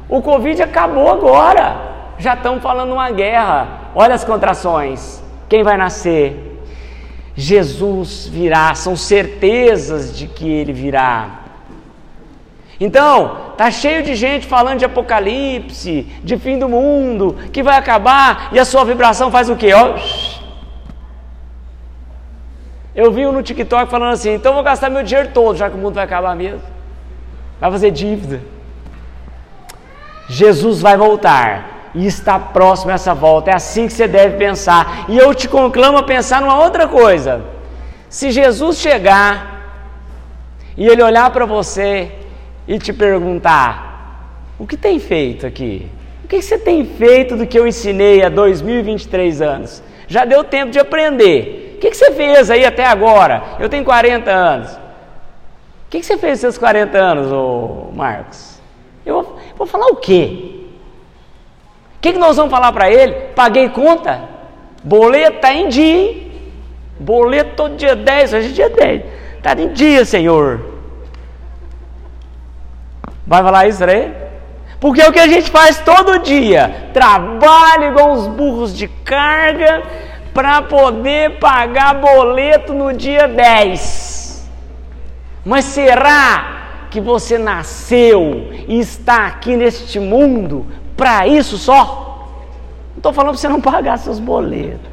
O 0.09 0.23
Covid 0.23 0.63
acabou 0.63 1.11
agora. 1.11 1.77
Já 2.17 2.35
estamos 2.35 2.63
falando 2.63 2.93
uma 2.93 3.11
guerra. 3.11 3.67
Olha 3.93 4.15
as 4.15 4.23
contrações. 4.25 5.21
Quem 5.49 5.65
vai 5.65 5.77
nascer? 5.77 6.61
Jesus 7.35 8.29
virá, 8.29 8.75
são 8.75 8.95
certezas 8.95 10.17
de 10.17 10.29
que 10.29 10.49
ele 10.49 10.73
virá. 10.73 11.41
Então, 12.79 13.37
tá 13.57 13.71
cheio 13.71 14.03
de 14.03 14.15
gente 14.15 14.47
falando 14.47 14.79
de 14.79 14.85
apocalipse, 14.85 16.07
de 16.23 16.37
fim 16.37 16.59
do 16.59 16.69
mundo, 16.69 17.37
que 17.53 17.63
vai 17.63 17.77
acabar, 17.77 18.49
e 18.53 18.59
a 18.59 18.65
sua 18.65 18.85
vibração 18.85 19.31
faz 19.31 19.49
o 19.49 19.57
quê? 19.57 19.73
Ó, 19.73 19.95
eu 22.95 23.11
vi 23.11 23.27
um 23.27 23.33
no 23.33 23.43
TikTok 23.43 23.91
falando 23.91 24.13
assim: 24.13 24.35
então 24.35 24.55
vou 24.55 24.63
gastar 24.63 24.91
meu 24.91 25.03
dinheiro 25.03 25.31
todo, 25.33 25.57
já 25.57 25.71
que 25.71 25.77
o 25.77 25.79
mundo 25.79 25.95
vai 25.95 26.05
acabar 26.05 26.37
mesmo. 26.37 26.63
Vai 27.61 27.71
fazer 27.71 27.91
dívida. 27.91 28.41
Jesus 30.29 30.81
vai 30.81 30.97
voltar 30.97 31.91
e 31.95 32.07
está 32.07 32.39
próximo 32.39 32.91
essa 32.91 33.15
volta. 33.15 33.51
É 33.51 33.55
assim 33.55 33.87
que 33.87 33.93
você 33.93 34.07
deve 34.07 34.37
pensar. 34.37 35.07
E 35.09 35.17
eu 35.17 35.35
te 35.35 35.49
conclamo 35.49 35.99
a 35.99 36.03
pensar 36.03 36.41
numa 36.41 36.59
outra 36.59 36.87
coisa. 36.87 37.43
Se 38.09 38.31
Jesus 38.31 38.79
chegar 38.79 39.53
e 40.77 40.87
ele 40.87 41.03
olhar 41.03 41.31
para 41.31 41.47
você 41.47 42.13
e 42.69 42.79
te 42.79 42.93
perguntar: 42.93 44.27
o 44.59 44.67
que 44.67 44.77
tem 44.77 44.99
feito 44.99 45.47
aqui? 45.47 45.89
O 46.25 46.29
que 46.29 46.43
você 46.43 46.59
tem 46.59 46.85
feito 46.85 47.37
do 47.37 47.47
que 47.47 47.59
eu 47.59 47.67
ensinei 47.67 48.23
há 48.23 48.29
2023 48.29 49.41
anos? 49.41 49.83
Já 50.07 50.27
deu 50.27 50.45
tempo 50.45 50.71
de 50.71 50.79
aprender 50.79 51.62
que, 51.83 51.91
que 51.91 51.97
você 51.97 52.13
fez 52.13 52.49
aí 52.49 52.65
até 52.65 52.87
agora? 52.87 53.43
Eu 53.59 53.69
tenho 53.69 53.85
40 53.85 54.31
anos. 54.31 54.71
O 54.71 55.91
que, 55.91 55.99
que 55.99 56.07
você 56.07 56.17
fez 56.17 56.39
seus 56.39 56.57
40 56.57 56.97
anos, 56.97 57.33
ô 57.33 57.91
Marcos? 57.93 58.61
Eu 59.05 59.15
vou, 59.15 59.39
vou 59.57 59.67
falar 59.67 59.87
o 59.87 59.97
quê? 59.97 60.61
O 61.97 62.01
que, 62.01 62.13
que 62.13 62.19
nós 62.21 62.37
vamos 62.37 62.53
falar 62.53 62.73
para 62.73 62.89
ele? 62.89 63.13
Paguei 63.35 63.69
conta? 63.69 64.29
Boleto 64.85 65.37
está 65.37 65.53
em 65.53 65.69
dia? 65.69 66.23
Boleto 67.01 67.57
todo 67.57 67.75
dia 67.75 67.97
10, 67.97 68.33
hoje 68.33 68.49
é 68.49 68.53
dia 68.53 68.71
10. 68.71 69.03
Está 69.39 69.53
em 69.61 69.73
dia, 69.73 70.05
Senhor. 70.05 70.61
Vai 73.27 73.43
falar 73.43 73.67
isso 73.67 73.79
para 73.79 73.93
ele? 73.93 74.15
Porque 74.79 75.03
é 75.03 75.09
o 75.09 75.13
que 75.13 75.19
a 75.19 75.27
gente 75.27 75.51
faz 75.51 75.81
todo 75.81 76.21
dia. 76.21 76.91
Trabalha 76.93 77.87
igual 77.87 78.13
uns 78.13 78.29
burros 78.29 78.77
de 78.77 78.87
carga 78.87 79.83
para 80.33 80.63
poder 80.63 81.39
pagar 81.39 81.95
boleto 81.95 82.73
no 82.73 82.93
dia 82.93 83.29
10. 83.29 84.51
Mas 85.45 85.65
será 85.65 86.87
que 86.91 87.01
você 87.01 87.39
nasceu 87.39 88.51
e 88.69 88.79
está 88.79 89.27
aqui 89.27 89.57
neste 89.57 89.99
mundo 89.99 90.67
para 90.97 91.27
isso 91.27 91.59
só? 91.59 92.29
Não 92.91 92.99
estou 92.99 93.13
falando 93.13 93.33
para 93.33 93.41
você 93.41 93.49
não 93.49 93.61
pagar 93.61 93.99
seus 93.99 94.19
boletos. 94.19 94.91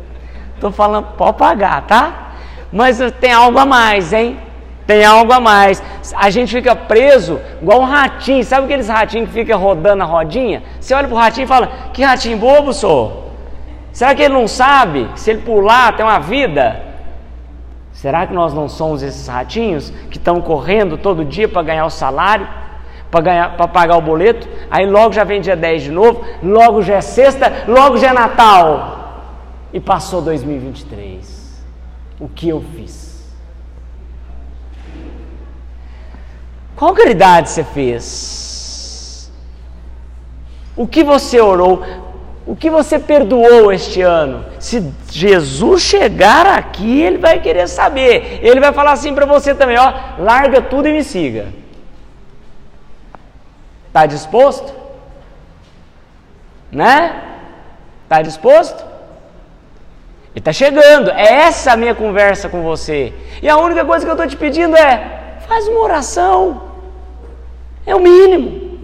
Estou 0.55 0.71
falando, 0.71 1.07
pode 1.17 1.37
pagar, 1.37 1.83
tá? 1.83 2.31
Mas 2.71 2.99
tem 3.19 3.31
algo 3.31 3.57
a 3.59 3.65
mais, 3.65 4.11
hein? 4.11 4.37
Tem 4.85 5.05
algo 5.05 5.31
a 5.31 5.39
mais. 5.39 5.83
A 6.15 6.29
gente 6.29 6.51
fica 6.51 6.75
preso 6.75 7.39
igual 7.61 7.81
um 7.81 7.85
ratinho. 7.85 8.43
Sabe 8.43 8.65
aqueles 8.65 8.89
ratinhos 8.89 9.29
que 9.29 9.35
fica 9.35 9.55
rodando 9.55 10.01
a 10.01 10.05
rodinha? 10.05 10.63
Você 10.79 10.93
olha 10.93 11.07
pro 11.07 11.15
ratinho 11.15 11.45
e 11.45 11.47
fala: 11.47 11.67
Que 11.93 12.03
ratinho 12.03 12.37
bobo 12.37 12.73
sou. 12.73 13.28
Será 13.91 14.13
que 14.15 14.21
ele 14.21 14.33
não 14.33 14.47
sabe 14.47 15.09
que 15.13 15.19
se 15.19 15.31
ele 15.31 15.41
pular 15.41 15.95
tem 15.95 16.05
uma 16.05 16.19
vida? 16.19 16.89
Será 17.91 18.25
que 18.25 18.33
nós 18.33 18.53
não 18.53 18.69
somos 18.69 19.03
esses 19.03 19.27
ratinhos 19.27 19.89
que 20.09 20.17
estão 20.17 20.41
correndo 20.41 20.97
todo 20.97 21.25
dia 21.25 21.49
para 21.49 21.63
ganhar 21.63 21.85
o 21.85 21.89
salário, 21.89 22.47
para 23.11 23.67
pagar 23.67 23.97
o 23.97 24.01
boleto? 24.01 24.47
Aí 24.71 24.85
logo 24.85 25.11
já 25.11 25.23
vem 25.23 25.41
dia 25.41 25.55
10 25.55 25.83
de 25.83 25.91
novo, 25.91 26.23
logo 26.41 26.81
já 26.81 26.95
é 26.95 27.01
sexta, 27.01 27.65
logo 27.67 27.97
já 27.97 28.09
é 28.09 28.13
Natal. 28.13 28.95
E 29.73 29.79
passou 29.79 30.21
2023. 30.21 31.61
O 32.19 32.29
que 32.29 32.47
eu 32.47 32.63
fiz? 32.73 33.09
Qual 36.75 36.93
caridade 36.93 37.49
você 37.49 37.65
fez? 37.65 39.29
O 40.77 40.87
que 40.87 41.03
você 41.03 41.41
orou? 41.41 41.83
O 42.45 42.55
que 42.55 42.69
você 42.69 42.97
perdoou 42.97 43.71
este 43.71 44.01
ano? 44.01 44.43
Se 44.59 44.91
Jesus 45.11 45.81
chegar 45.81 46.47
aqui, 46.47 47.01
ele 47.01 47.17
vai 47.17 47.39
querer 47.39 47.67
saber. 47.67 48.39
Ele 48.41 48.59
vai 48.59 48.73
falar 48.73 48.93
assim 48.93 49.13
para 49.13 49.25
você 49.25 49.53
também, 49.53 49.77
ó, 49.77 49.93
larga 50.17 50.61
tudo 50.61 50.87
e 50.87 50.93
me 50.93 51.03
siga. 51.03 51.47
Tá 53.93 54.05
disposto? 54.05 54.73
Né? 56.71 57.21
Tá 58.07 58.21
disposto? 58.21 58.83
Ele 60.31 60.39
está 60.39 60.53
chegando. 60.53 61.11
É 61.11 61.41
essa 61.47 61.73
a 61.73 61.77
minha 61.77 61.93
conversa 61.93 62.49
com 62.49 62.63
você. 62.63 63.13
E 63.41 63.49
a 63.49 63.57
única 63.57 63.85
coisa 63.85 64.05
que 64.05 64.09
eu 64.09 64.15
estou 64.15 64.27
te 64.27 64.37
pedindo 64.37 64.75
é: 64.75 65.37
faz 65.47 65.67
uma 65.67 65.81
oração. 65.81 66.69
É 67.85 67.95
o 67.95 67.99
mínimo. 67.99 68.79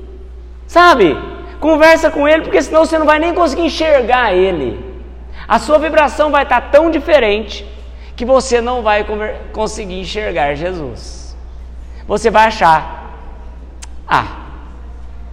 Sabe? 0.68 1.18
Conversa 1.60 2.10
com 2.10 2.28
ele, 2.28 2.44
porque 2.44 2.62
senão 2.62 2.86
você 2.86 2.98
não 2.98 3.06
vai 3.06 3.20
nem 3.20 3.34
conseguir 3.34 3.64
enxergar 3.64 4.34
ele. 4.34 4.84
A 5.48 5.60
sua 5.60 5.78
vibração 5.78 6.32
vai 6.32 6.44
estar 6.44 6.62
tão 6.72 6.90
diferente 6.90 7.66
que 8.16 8.26
você 8.26 8.62
não 8.62 8.82
vai 8.82 9.06
conseguir 9.52 10.00
enxergar 10.00 10.56
Jesus. 10.56 11.36
Você 12.08 12.30
vai 12.30 12.48
achar, 12.48 13.14
ah, 14.08 14.46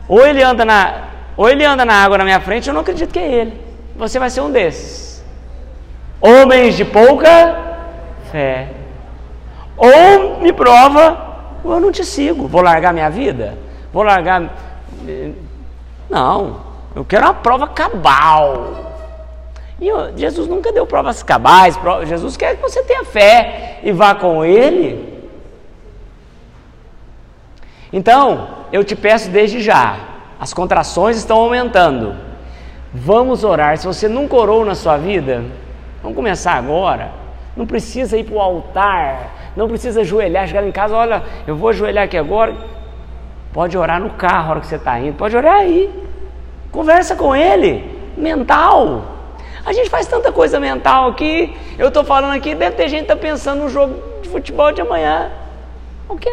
ou 0.08 0.26
ele 0.26 0.42
anda 0.42 0.64
na, 0.64 1.04
ou 1.36 1.48
ele 1.48 1.64
anda 1.64 1.84
na 1.84 1.94
água 1.94 2.18
na 2.18 2.24
minha 2.24 2.40
frente, 2.40 2.68
eu 2.68 2.74
não 2.74 2.80
acredito 2.80 3.12
que 3.12 3.18
é 3.18 3.30
ele. 3.30 3.60
Você 3.96 4.18
vai 4.18 4.30
ser 4.30 4.40
um 4.40 4.50
desses. 4.50 5.22
Homens 6.20 6.76
de 6.76 6.84
pouca 6.84 7.58
fé. 8.30 8.68
Ou 9.76 10.40
me 10.40 10.52
prova, 10.52 11.32
ou 11.62 11.72
eu 11.72 11.80
não 11.80 11.92
te 11.92 12.04
sigo. 12.04 12.46
Vou 12.48 12.62
largar 12.62 12.92
minha 12.92 13.10
vida? 13.10 13.58
Vou 13.92 14.02
largar 14.02 14.50
não, 16.12 16.60
eu 16.94 17.04
quero 17.04 17.24
uma 17.24 17.34
prova 17.34 17.66
cabal. 17.66 18.92
E 19.80 19.90
Jesus 20.14 20.46
nunca 20.46 20.70
deu 20.70 20.86
provas 20.86 21.22
cabais. 21.22 21.76
Jesus 22.06 22.36
quer 22.36 22.54
que 22.54 22.62
você 22.62 22.82
tenha 22.84 23.04
fé 23.04 23.80
e 23.82 23.90
vá 23.90 24.14
com 24.14 24.44
Ele. 24.44 25.10
Então, 27.92 28.48
eu 28.72 28.84
te 28.84 28.94
peço 28.94 29.28
desde 29.30 29.60
já, 29.60 29.96
as 30.38 30.54
contrações 30.54 31.16
estão 31.16 31.38
aumentando. 31.38 32.14
Vamos 32.94 33.42
orar. 33.42 33.76
Se 33.76 33.86
você 33.86 34.08
nunca 34.08 34.36
orou 34.36 34.64
na 34.64 34.74
sua 34.74 34.96
vida, 34.98 35.42
vamos 36.02 36.14
começar 36.14 36.52
agora. 36.52 37.10
Não 37.56 37.66
precisa 37.66 38.16
ir 38.16 38.24
para 38.24 38.34
o 38.34 38.40
altar, 38.40 39.52
não 39.56 39.66
precisa 39.66 40.02
ajoelhar, 40.02 40.46
chegar 40.46 40.66
em 40.66 40.72
casa, 40.72 40.94
olha, 40.94 41.22
eu 41.46 41.56
vou 41.56 41.68
ajoelhar 41.70 42.04
aqui 42.04 42.16
agora. 42.16 42.54
Pode 43.52 43.76
orar 43.76 44.00
no 44.00 44.10
carro 44.10 44.48
a 44.48 44.50
hora 44.50 44.60
que 44.60 44.66
você 44.66 44.76
está 44.76 44.98
indo, 44.98 45.16
pode 45.16 45.36
orar 45.36 45.56
aí. 45.56 45.92
Conversa 46.70 47.14
com 47.14 47.36
ele, 47.36 47.84
mental. 48.16 49.02
A 49.64 49.72
gente 49.72 49.90
faz 49.90 50.06
tanta 50.06 50.32
coisa 50.32 50.58
mental 50.58 51.10
aqui. 51.10 51.54
Eu 51.78 51.88
estou 51.88 52.02
falando 52.02 52.32
aqui, 52.32 52.54
deve 52.54 52.76
ter 52.76 52.88
gente 52.88 53.06
que 53.06 53.12
está 53.12 53.16
pensando 53.16 53.62
no 53.62 53.68
jogo 53.68 53.94
de 54.22 54.28
futebol 54.28 54.72
de 54.72 54.80
amanhã. 54.80 55.30
Ok. 56.08 56.32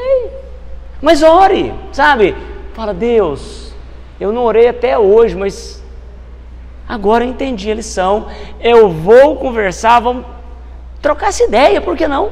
Mas 1.02 1.22
ore, 1.22 1.74
sabe? 1.92 2.36
Fala, 2.74 2.94
Deus, 2.94 3.74
eu 4.20 4.32
não 4.32 4.44
orei 4.44 4.68
até 4.68 4.98
hoje, 4.98 5.36
mas 5.36 5.84
agora 6.88 7.26
eu 7.26 7.30
entendi 7.30 7.70
a 7.70 7.76
lição. 7.76 8.28
Eu 8.62 8.90
vou 8.90 9.36
conversar, 9.36 10.00
vamos 10.00 10.26
trocar 11.02 11.28
essa 11.28 11.44
ideia, 11.44 11.82
por 11.82 11.96
que 11.96 12.08
não? 12.08 12.32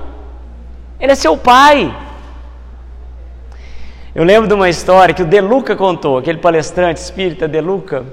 Ele 1.00 1.12
é 1.12 1.15
seu 1.15 1.38
pai. 1.38 1.94
Eu 4.18 4.24
lembro 4.24 4.48
de 4.48 4.54
uma 4.56 4.68
história 4.68 5.14
que 5.14 5.22
o 5.22 5.28
De 5.28 5.40
Luca 5.40 5.76
contou, 5.76 6.18
aquele 6.18 6.40
palestrante 6.40 7.00
espírita 7.00 7.48
De 7.48 7.62
Luca. 7.62 8.04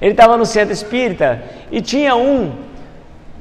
Ele 0.00 0.10
estava 0.10 0.36
no 0.36 0.44
centro 0.44 0.72
espírita 0.72 1.44
e 1.70 1.80
tinha 1.80 2.16
um 2.16 2.52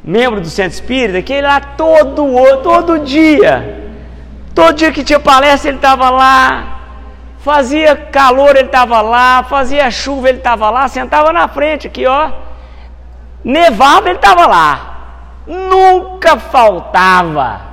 membro 0.04 0.40
do 0.40 0.48
centro 0.48 0.74
espírita 0.74 1.24
que 1.24 1.34
ele 1.34 1.48
lá 1.48 1.60
todo, 1.60 2.24
todo 2.62 3.00
dia, 3.00 3.84
todo 4.54 4.75
dia 4.75 4.92
que 4.92 5.04
tinha 5.04 5.20
palestra 5.20 5.72
ele 5.72 5.78
estava 5.78 6.08
lá, 6.12 6.82
fazia 7.40 7.96
calor 7.96 8.56
ele 8.56 8.68
estava 8.68 9.02
lá, 9.02 9.42
fazia 9.42 9.90
chuva 9.90 10.30
ele 10.30 10.38
estava 10.38 10.70
lá, 10.70 10.88
sentava 10.88 11.34
na 11.34 11.48
frente 11.48 11.88
aqui 11.88 12.06
ó, 12.06 12.30
nevava 13.44 14.08
ele 14.08 14.20
estava 14.20 14.46
lá, 14.46 15.42
nunca 15.48 16.38
faltava. 16.38 17.73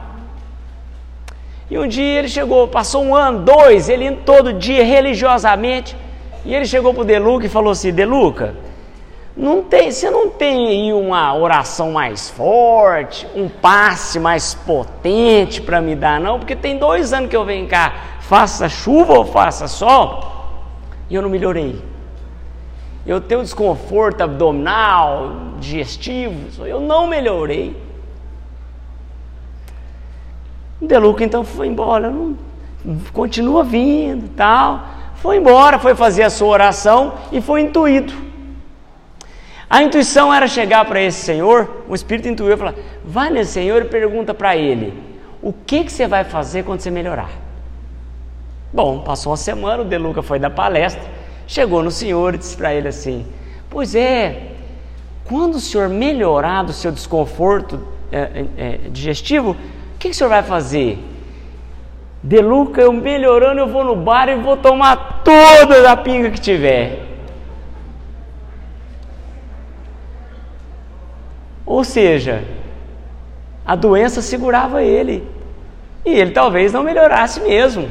E 1.71 1.79
um 1.79 1.87
dia 1.87 2.19
ele 2.19 2.29
chegou, 2.29 2.67
passou 2.67 3.05
um 3.05 3.15
ano, 3.15 3.45
dois, 3.45 3.89
ele 3.89 4.07
indo 4.07 4.23
todo 4.25 4.53
dia 4.53 4.85
religiosamente, 4.85 5.97
e 6.45 6.53
ele 6.53 6.65
chegou 6.67 6.93
para 6.93 7.03
o 7.03 7.05
Deluca 7.05 7.47
e 7.47 7.49
falou 7.49 7.71
assim: 7.71 7.93
Deluca, 7.93 8.57
não 9.37 9.63
tem, 9.63 9.93
você 9.93 10.11
não 10.11 10.29
tem 10.29 10.67
aí 10.67 10.93
uma 10.93 11.35
oração 11.37 11.93
mais 11.93 12.29
forte, 12.29 13.27
um 13.37 13.49
passe 13.49 14.19
mais 14.19 14.53
potente 14.53 15.63
para 15.63 15.81
me 15.81 15.95
dar, 15.95 16.21
não? 16.21 16.41
Porque 16.41 16.57
tem 16.57 16.77
dois 16.77 17.13
anos 17.13 17.31
que 17.31 17.37
eu 17.37 17.45
venho 17.45 17.69
cá, 17.69 18.19
faça 18.21 18.69
chuva 18.69 19.13
ou 19.13 19.25
faça 19.25 19.69
sol, 19.69 20.25
e 21.09 21.15
eu 21.15 21.23
não 21.23 21.31
melhorei. 21.31 21.81
Eu 23.07 23.21
tenho 23.21 23.43
desconforto 23.43 24.23
abdominal, 24.23 25.33
digestivo, 25.61 26.67
eu 26.67 26.81
não 26.81 27.07
melhorei. 27.07 27.90
O 30.81 30.87
Deluca 30.87 31.23
então 31.23 31.45
foi 31.45 31.67
embora, 31.67 32.11
não, 32.11 32.37
continua 33.13 33.63
vindo 33.63 34.29
tal. 34.35 34.87
Foi 35.17 35.37
embora, 35.37 35.79
foi 35.79 35.95
fazer 35.95 36.23
a 36.23 36.31
sua 36.31 36.49
oração 36.49 37.15
e 37.31 37.41
foi 37.41 37.61
intuído. 37.61 38.13
A 39.69 39.83
intuição 39.83 40.33
era 40.33 40.49
chegar 40.49 40.85
para 40.87 41.01
esse 41.01 41.21
senhor, 41.21 41.85
o 41.89 41.95
espírito 41.95 42.29
intuiu 42.29 42.55
e 42.55 42.57
falar: 42.57 42.75
vai 43.05 43.31
nesse 43.31 43.53
senhor 43.53 43.83
e 43.83 43.85
pergunta 43.85 44.33
para 44.33 44.57
ele: 44.57 44.95
o 45.43 45.53
que, 45.53 45.85
que 45.85 45.93
você 45.93 46.09
vai 46.09 46.25
fazer 46.25 46.65
quando 46.65 46.81
você 46.81 46.91
melhorar? 46.91 47.31
Bom, 48.73 49.01
passou 49.01 49.31
uma 49.31 49.37
semana, 49.37 49.83
o 49.83 49.85
Deluca 49.85 50.23
foi 50.23 50.39
dar 50.39 50.51
palestra, 50.51 51.03
chegou 51.47 51.83
no 51.83 51.91
senhor 51.91 52.35
e 52.35 52.39
disse 52.39 52.57
para 52.57 52.75
ele 52.75 52.89
assim: 52.89 53.27
Pois 53.69 53.95
é, 53.95 54.55
quando 55.25 55.55
o 55.55 55.61
senhor 55.61 55.89
melhorar 55.89 56.65
do 56.65 56.73
seu 56.73 56.91
desconforto 56.91 57.81
é, 58.11 58.47
é, 58.57 58.79
digestivo, 58.91 59.57
que, 60.01 60.09
que 60.09 60.15
o 60.15 60.15
senhor 60.15 60.31
vai 60.31 60.43
fazer? 60.43 60.99
De 62.23 62.41
Luca, 62.41 62.81
eu 62.81 62.93
melhorando, 62.93 63.61
eu 63.61 63.69
vou 63.69 63.85
no 63.85 63.95
bar 63.95 64.29
e 64.29 64.35
vou 64.35 64.57
tomar 64.57 65.23
toda 65.23 65.93
a 65.93 65.97
pinga 65.97 66.31
que 66.31 66.41
tiver. 66.41 67.07
Ou 71.65 71.85
seja, 71.85 72.43
a 73.65 73.77
doença 73.77 74.23
segurava 74.23 74.83
ele. 74.83 75.23
E 76.05 76.11
ele 76.11 76.31
talvez 76.31 76.73
não 76.73 76.83
melhorasse 76.83 77.41
mesmo. 77.41 77.89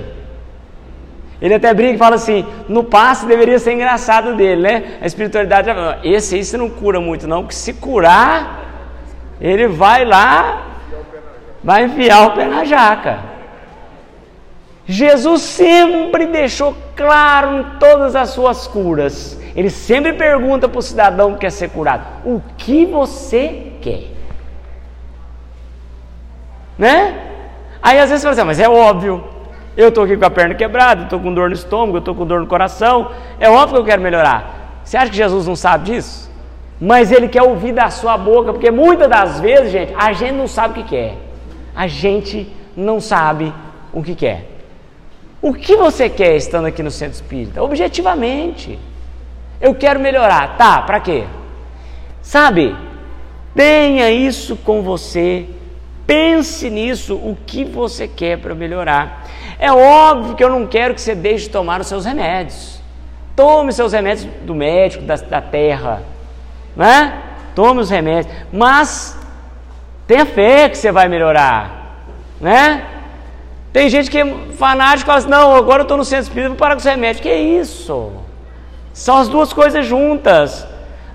Ele 1.39 1.53
até 1.53 1.73
brinca 1.73 1.93
e 1.93 1.97
fala 1.97 2.15
assim: 2.15 2.45
no 2.67 2.83
passe 2.83 3.25
deveria 3.25 3.59
ser 3.59 3.73
engraçado 3.73 4.35
dele, 4.35 4.61
né? 4.61 4.97
A 4.99 5.05
espiritualidade, 5.05 5.69
esse 6.03 6.35
aí 6.35 6.43
você 6.43 6.57
não 6.57 6.69
cura 6.69 6.99
muito, 6.99 7.27
não, 7.27 7.43
porque 7.43 7.55
se 7.55 7.73
curar, 7.73 8.65
ele 9.39 9.67
vai 9.67 10.03
lá 10.03 10.68
vai 11.63 11.85
enfiar 11.85 12.27
o 12.27 12.31
pé 12.31 12.45
na 12.45 12.63
jaca. 12.63 13.19
Jesus 14.85 15.41
sempre 15.41 16.25
deixou 16.25 16.75
claro 16.95 17.59
em 17.59 17.63
todas 17.79 18.15
as 18.15 18.29
suas 18.29 18.65
curas. 18.65 19.39
Ele 19.55 19.69
sempre 19.69 20.13
pergunta 20.13 20.67
para 20.67 20.79
o 20.79 20.81
cidadão 20.81 21.33
que 21.33 21.41
quer 21.41 21.51
ser 21.51 21.69
curado: 21.69 22.03
o 22.25 22.41
que 22.57 22.85
você 22.85 23.73
quer? 23.81 24.07
Né? 26.77 27.21
Aí 27.81 27.99
às 27.99 28.09
vezes 28.09 28.23
você 28.23 28.27
fala 28.27 28.31
assim, 28.31 28.41
ah, 28.41 28.45
mas 28.45 28.59
é 28.59 28.69
óbvio, 28.69 29.23
eu 29.77 29.89
estou 29.89 30.05
aqui 30.05 30.17
com 30.17 30.25
a 30.25 30.29
perna 30.29 30.55
quebrada, 30.55 31.03
estou 31.03 31.19
com 31.19 31.33
dor 31.33 31.49
no 31.49 31.55
estômago, 31.55 31.99
estou 31.99 32.15
com 32.15 32.25
dor 32.25 32.39
no 32.41 32.47
coração, 32.47 33.11
é 33.39 33.49
óbvio 33.49 33.75
que 33.75 33.81
eu 33.81 33.85
quero 33.85 34.01
melhorar. 34.01 34.81
Você 34.83 34.97
acha 34.97 35.11
que 35.11 35.17
Jesus 35.17 35.45
não 35.45 35.55
sabe 35.55 35.91
disso? 35.91 36.29
Mas 36.81 37.11
ele 37.11 37.27
quer 37.27 37.43
ouvir 37.43 37.73
da 37.73 37.89
sua 37.89 38.17
boca, 38.17 38.53
porque 38.53 38.71
muitas 38.71 39.07
das 39.07 39.39
vezes, 39.39 39.71
gente, 39.71 39.93
a 39.97 40.13
gente 40.13 40.33
não 40.33 40.47
sabe 40.47 40.79
o 40.79 40.83
que 40.83 40.89
quer 40.89 41.28
a 41.79 41.87
gente 41.87 42.45
não 42.75 42.99
sabe 42.99 43.53
o 43.93 44.03
que 44.03 44.13
quer. 44.13 44.49
O 45.41 45.53
que 45.53 45.77
você 45.77 46.09
quer 46.09 46.35
estando 46.35 46.65
aqui 46.65 46.83
no 46.83 46.91
centro 46.91 47.13
espírita? 47.13 47.63
Objetivamente. 47.63 48.77
Eu 49.61 49.73
quero 49.73 49.97
melhorar. 49.97 50.57
Tá, 50.57 50.81
para 50.81 50.99
quê? 50.99 51.23
Sabe? 52.21 52.75
Tenha 53.55 54.11
isso 54.11 54.57
com 54.57 54.81
você. 54.81 55.45
Pense 56.05 56.69
nisso, 56.69 57.15
o 57.15 57.37
que 57.45 57.63
você 57.63 58.09
quer 58.09 58.39
para 58.39 58.53
melhorar. 58.53 59.25
É 59.57 59.71
óbvio 59.71 60.35
que 60.35 60.43
eu 60.43 60.49
não 60.49 60.67
quero 60.67 60.93
que 60.93 60.99
você 60.99 61.15
deixe 61.15 61.45
de 61.45 61.51
tomar 61.51 61.79
os 61.79 61.87
seus 61.87 62.03
remédios. 62.03 62.81
Tome 63.37 63.71
seus 63.71 63.93
remédios 63.93 64.27
do 64.41 64.53
médico, 64.53 65.05
da, 65.05 65.15
da 65.15 65.41
terra. 65.41 66.03
Né? 66.75 67.21
Tome 67.55 67.79
os 67.79 67.89
remédios. 67.89 68.35
Mas 68.51 69.17
Tenha 70.09 70.25
fé 70.25 70.67
que 70.67 70.75
você 70.75 70.91
vai 70.91 71.07
melhorar, 71.07 72.01
né? 72.41 72.83
Tem 73.71 73.87
gente 73.87 74.09
que 74.09 74.17
é 74.17 74.25
fanático 74.57 75.05
fala 75.05 75.19
assim, 75.19 75.29
não, 75.29 75.55
agora 75.55 75.81
eu 75.81 75.83
estou 75.83 75.97
no 75.97 76.03
centro 76.03 76.23
espírita, 76.23 76.49
vou 76.49 76.57
parar 76.57 76.73
com 76.73 76.79
os 76.79 76.83
remédios. 76.83 77.21
Que 77.21 77.31
isso? 77.31 78.11
São 78.91 79.17
as 79.17 79.27
duas 79.27 79.53
coisas 79.53 79.85
juntas. 79.85 80.67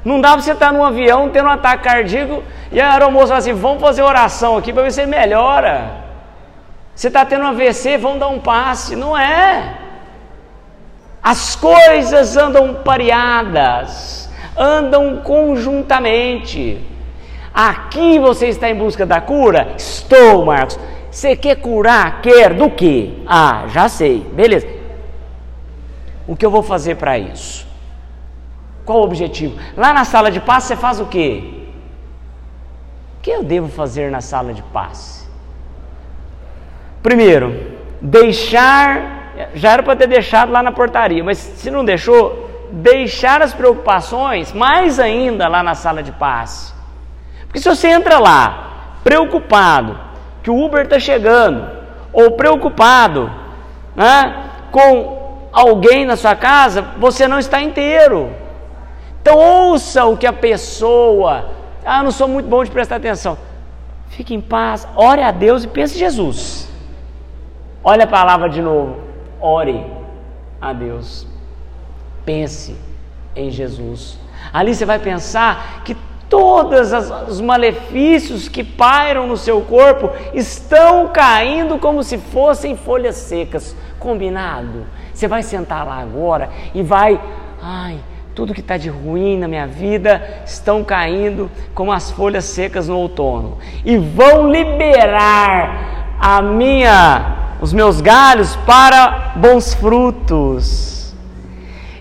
Não 0.04 0.20
dá 0.20 0.30
para 0.34 0.42
você 0.42 0.52
estar 0.52 0.72
num 0.72 0.84
avião 0.84 1.28
tendo 1.28 1.48
um 1.48 1.50
ataque 1.50 1.82
cardíaco 1.82 2.44
e 2.70 2.80
a 2.80 2.92
aeromoça 2.92 3.26
fala 3.26 3.38
assim, 3.38 3.52
vamos 3.52 3.80
fazer 3.80 4.02
oração 4.02 4.56
aqui 4.56 4.72
para 4.72 4.84
ver 4.84 4.92
se 4.92 5.00
você 5.00 5.06
melhora. 5.06 5.90
Você 6.94 7.08
está 7.08 7.24
tendo 7.24 7.42
um 7.42 7.48
AVC, 7.48 7.98
vamos 7.98 8.20
dar 8.20 8.28
um 8.28 8.38
passe. 8.38 8.94
Não 8.94 9.18
é. 9.18 9.74
As 11.20 11.56
coisas 11.56 12.36
andam 12.36 12.74
pareadas, 12.74 14.30
andam 14.56 15.16
conjuntamente. 15.16 16.93
Aqui 17.54 18.18
você 18.18 18.48
está 18.48 18.68
em 18.68 18.74
busca 18.74 19.06
da 19.06 19.20
cura? 19.20 19.74
Estou, 19.78 20.44
Marcos. 20.44 20.76
Você 21.08 21.36
quer 21.36 21.54
curar? 21.54 22.20
Quer 22.20 22.52
do 22.52 22.68
que? 22.68 23.22
Ah, 23.24 23.66
já 23.68 23.88
sei. 23.88 24.26
Beleza. 24.32 24.66
O 26.26 26.34
que 26.34 26.44
eu 26.44 26.50
vou 26.50 26.64
fazer 26.64 26.96
para 26.96 27.16
isso? 27.16 27.64
Qual 28.84 28.98
o 28.98 29.04
objetivo? 29.04 29.56
Lá 29.76 29.92
na 29.92 30.04
sala 30.04 30.32
de 30.32 30.40
passe 30.40 30.66
você 30.66 30.76
faz 30.76 30.98
o 30.98 31.06
quê? 31.06 31.44
O 33.18 33.22
que 33.22 33.30
eu 33.30 33.44
devo 33.44 33.68
fazer 33.68 34.10
na 34.10 34.20
sala 34.20 34.52
de 34.52 34.62
passe? 34.64 35.28
Primeiro, 37.04 37.76
deixar. 38.00 39.46
Já 39.54 39.72
era 39.72 39.82
para 39.82 39.94
ter 39.94 40.08
deixado 40.08 40.50
lá 40.50 40.62
na 40.62 40.72
portaria, 40.72 41.22
mas 41.22 41.38
se 41.38 41.70
não 41.70 41.84
deixou, 41.84 42.50
deixar 42.72 43.42
as 43.42 43.54
preocupações 43.54 44.52
mais 44.52 44.98
ainda 44.98 45.46
lá 45.46 45.62
na 45.62 45.76
sala 45.76 46.02
de 46.02 46.10
passe. 46.10 46.73
Porque 47.54 47.60
se 47.60 47.68
você 47.68 47.86
entra 47.86 48.18
lá 48.18 48.96
preocupado 49.04 49.96
que 50.42 50.50
o 50.50 50.60
Uber 50.60 50.82
está 50.82 50.98
chegando, 50.98 51.70
ou 52.12 52.32
preocupado 52.32 53.30
né, 53.94 54.50
com 54.72 55.46
alguém 55.52 56.04
na 56.04 56.16
sua 56.16 56.34
casa, 56.34 56.82
você 56.98 57.28
não 57.28 57.38
está 57.38 57.62
inteiro. 57.62 58.32
Então 59.22 59.38
ouça 59.38 60.04
o 60.04 60.16
que 60.16 60.26
a 60.26 60.32
pessoa. 60.32 61.48
Ah, 61.84 62.02
não 62.02 62.10
sou 62.10 62.26
muito 62.26 62.48
bom 62.48 62.64
de 62.64 62.72
prestar 62.72 62.96
atenção. 62.96 63.38
Fique 64.08 64.34
em 64.34 64.40
paz, 64.40 64.88
ore 64.96 65.22
a 65.22 65.30
Deus 65.30 65.62
e 65.62 65.68
pense 65.68 65.94
em 65.94 66.00
Jesus. 66.00 66.68
Olha 67.84 68.02
a 68.02 68.08
palavra 68.08 68.48
de 68.48 68.60
novo. 68.60 68.98
Ore 69.40 69.86
a 70.60 70.72
Deus. 70.72 71.24
Pense 72.24 72.76
em 73.36 73.48
Jesus. 73.48 74.18
Ali 74.52 74.74
você 74.74 74.84
vai 74.84 74.98
pensar 74.98 75.82
que 75.84 75.96
todos 76.28 76.90
os 77.28 77.40
malefícios 77.40 78.48
que 78.48 78.64
pairam 78.64 79.26
no 79.26 79.36
seu 79.36 79.60
corpo 79.60 80.10
estão 80.32 81.08
caindo 81.08 81.78
como 81.78 82.02
se 82.02 82.18
fossem 82.18 82.76
folhas 82.76 83.16
secas. 83.16 83.76
Combinado? 83.98 84.86
Você 85.12 85.28
vai 85.28 85.42
sentar 85.42 85.86
lá 85.86 85.98
agora 85.98 86.50
e 86.74 86.82
vai, 86.82 87.20
ai, 87.62 87.98
tudo 88.34 88.52
que 88.52 88.60
está 88.60 88.76
de 88.76 88.88
ruim 88.88 89.38
na 89.38 89.46
minha 89.46 89.66
vida 89.66 90.42
estão 90.44 90.82
caindo 90.82 91.50
como 91.72 91.92
as 91.92 92.10
folhas 92.10 92.44
secas 92.44 92.88
no 92.88 92.98
outono 92.98 93.58
e 93.84 93.96
vão 93.96 94.50
liberar 94.50 96.16
a 96.18 96.42
minha, 96.42 97.56
os 97.60 97.72
meus 97.72 98.00
galhos 98.00 98.56
para 98.66 99.34
bons 99.36 99.74
frutos. 99.74 100.93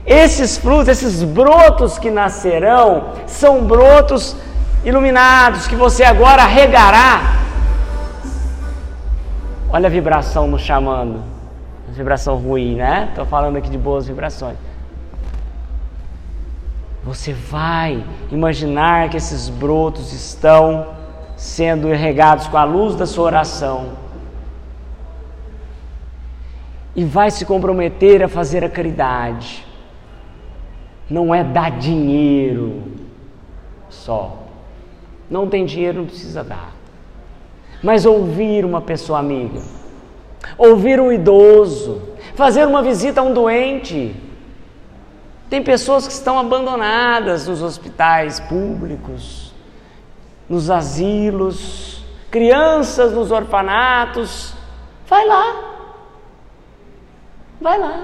Esses 0.06 0.58
frutos, 0.58 0.90
esses 0.90 1.24
brotos 1.24 1.98
que 1.98 2.12
nascerão, 2.12 3.14
são 3.26 3.64
brotos 3.64 4.36
iluminados 4.84 5.66
que 5.66 5.76
você 5.76 6.04
agora 6.04 6.46
regará. 6.46 7.40
Olha 9.70 9.88
a 9.88 9.90
vibração 9.90 10.48
nos 10.48 10.62
chamando. 10.62 11.24
Vibração 11.90 12.36
ruim, 12.36 12.76
né? 12.76 13.08
Estou 13.10 13.26
falando 13.26 13.56
aqui 13.58 13.70
de 13.70 13.78
boas 13.78 14.08
vibrações. 14.08 14.58
Você 17.04 17.34
vai 17.34 18.04
imaginar 18.32 19.10
que 19.10 19.18
esses 19.18 19.50
brotos 19.50 20.14
estão 20.14 20.88
sendo 21.36 21.88
regados 21.90 22.48
com 22.48 22.58
a 22.58 22.64
luz 22.64 22.96
da 22.96 23.06
sua 23.06 23.26
oração. 23.26 23.90
E 26.96 27.04
vai 27.04 27.32
se 27.32 27.46
comprometer 27.46 28.24
a 28.24 28.28
fazer 28.28 28.64
a 28.64 28.70
caridade. 28.70 29.66
Não 31.10 31.34
é 31.34 31.44
dar 31.44 31.72
dinheiro 31.72 32.84
só. 33.90 34.44
Não 35.30 35.48
tem 35.48 35.66
dinheiro, 35.66 36.00
não 36.00 36.06
precisa 36.06 36.44
dar. 36.44 36.72
Mas 37.82 38.06
ouvir 38.06 38.66
uma 38.66 38.82
pessoa 38.82 39.20
amiga, 39.20 39.62
ouvir 40.58 41.00
um 41.00 41.12
idoso, 41.12 42.02
fazer 42.36 42.66
uma 42.66 42.82
visita 42.82 43.20
a 43.20 43.24
um 43.24 43.34
doente 43.34 44.16
tem 45.54 45.62
pessoas 45.62 46.08
que 46.08 46.14
estão 46.14 46.40
abandonadas 46.40 47.48
nos 47.48 47.62
hospitais 47.62 48.40
públicos, 48.40 49.54
nos 50.50 50.72
asilos, 50.72 52.04
crianças 52.32 53.14
nos 53.14 53.30
orfanatos. 53.30 54.56
Vai 55.08 55.24
lá. 55.28 55.56
Vai 57.62 57.78
lá. 57.78 58.04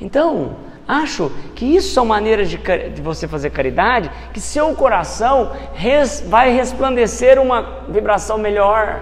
Então, 0.00 0.56
acho 0.86 1.30
que 1.54 1.64
isso 1.64 1.92
são 1.92 2.04
maneiras 2.04 2.50
de, 2.50 2.58
de 2.58 3.00
você 3.02 3.26
fazer 3.26 3.50
caridade, 3.50 4.10
que 4.32 4.40
seu 4.40 4.74
coração 4.74 5.52
res, 5.74 6.24
vai 6.28 6.50
resplandecer 6.50 7.40
uma 7.40 7.84
vibração 7.88 8.38
melhor. 8.38 9.00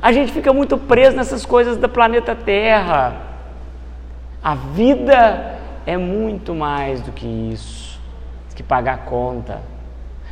A 0.00 0.12
gente 0.12 0.32
fica 0.32 0.52
muito 0.52 0.76
preso 0.76 1.16
nessas 1.16 1.44
coisas 1.44 1.76
do 1.76 1.88
planeta 1.88 2.34
Terra. 2.34 3.16
A 4.42 4.54
vida 4.54 5.58
é 5.86 5.96
muito 5.96 6.54
mais 6.54 7.00
do 7.00 7.10
que 7.12 7.26
isso, 7.26 8.00
que 8.54 8.62
pagar 8.62 9.04
conta. 9.04 9.60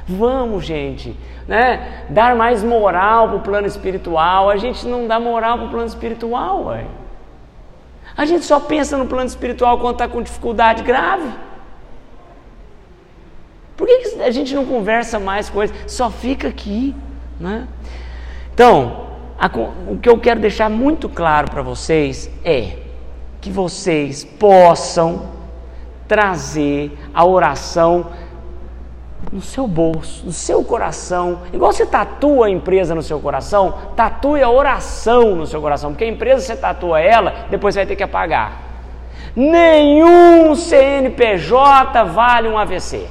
Vamos, 0.08 0.64
gente, 0.64 1.16
né? 1.48 2.04
Dar 2.08 2.36
mais 2.36 2.62
moral 2.62 3.28
para 3.28 3.36
o 3.38 3.40
plano 3.40 3.66
espiritual. 3.66 4.48
A 4.48 4.56
gente 4.56 4.86
não 4.86 5.08
dá 5.08 5.18
moral 5.18 5.58
para 5.58 5.66
o 5.66 5.70
plano 5.70 5.86
espiritual, 5.86 6.66
ué. 6.66 6.84
A 8.16 8.24
gente 8.24 8.44
só 8.44 8.58
pensa 8.58 8.96
no 8.96 9.06
plano 9.06 9.26
espiritual 9.26 9.78
quando 9.78 9.94
está 9.94 10.08
com 10.08 10.22
dificuldade 10.22 10.82
grave. 10.82 11.28
Por 13.76 13.86
que, 13.86 13.98
que 13.98 14.22
a 14.22 14.30
gente 14.30 14.54
não 14.54 14.64
conversa 14.64 15.20
mais 15.20 15.50
coisas? 15.50 15.76
Só 15.86 16.10
fica 16.10 16.48
aqui, 16.48 16.94
né? 17.38 17.68
Então, 18.54 19.06
o 19.86 19.98
que 19.98 20.08
eu 20.08 20.18
quero 20.18 20.40
deixar 20.40 20.70
muito 20.70 21.10
claro 21.10 21.50
para 21.50 21.60
vocês 21.60 22.30
é 22.42 22.78
que 23.38 23.50
vocês 23.50 24.24
possam 24.24 25.28
trazer 26.08 26.96
a 27.12 27.24
oração 27.26 28.10
no 29.32 29.40
seu 29.40 29.66
bolso, 29.66 30.24
no 30.24 30.32
seu 30.32 30.62
coração. 30.64 31.40
Igual 31.52 31.72
você 31.72 31.84
tatua 31.84 32.46
a 32.46 32.50
empresa 32.50 32.94
no 32.94 33.02
seu 33.02 33.20
coração, 33.20 33.74
tatue 33.94 34.42
a 34.42 34.50
oração 34.50 35.34
no 35.34 35.46
seu 35.46 35.60
coração, 35.60 35.90
porque 35.90 36.04
a 36.04 36.08
empresa 36.08 36.44
você 36.44 36.56
tatua 36.56 37.00
ela, 37.00 37.46
depois 37.50 37.74
você 37.74 37.80
vai 37.80 37.86
ter 37.86 37.96
que 37.96 38.02
apagar. 38.02 38.62
Nenhum 39.34 40.54
CNPJ 40.54 42.04
vale 42.04 42.48
um 42.48 42.56
AVC. 42.56 43.06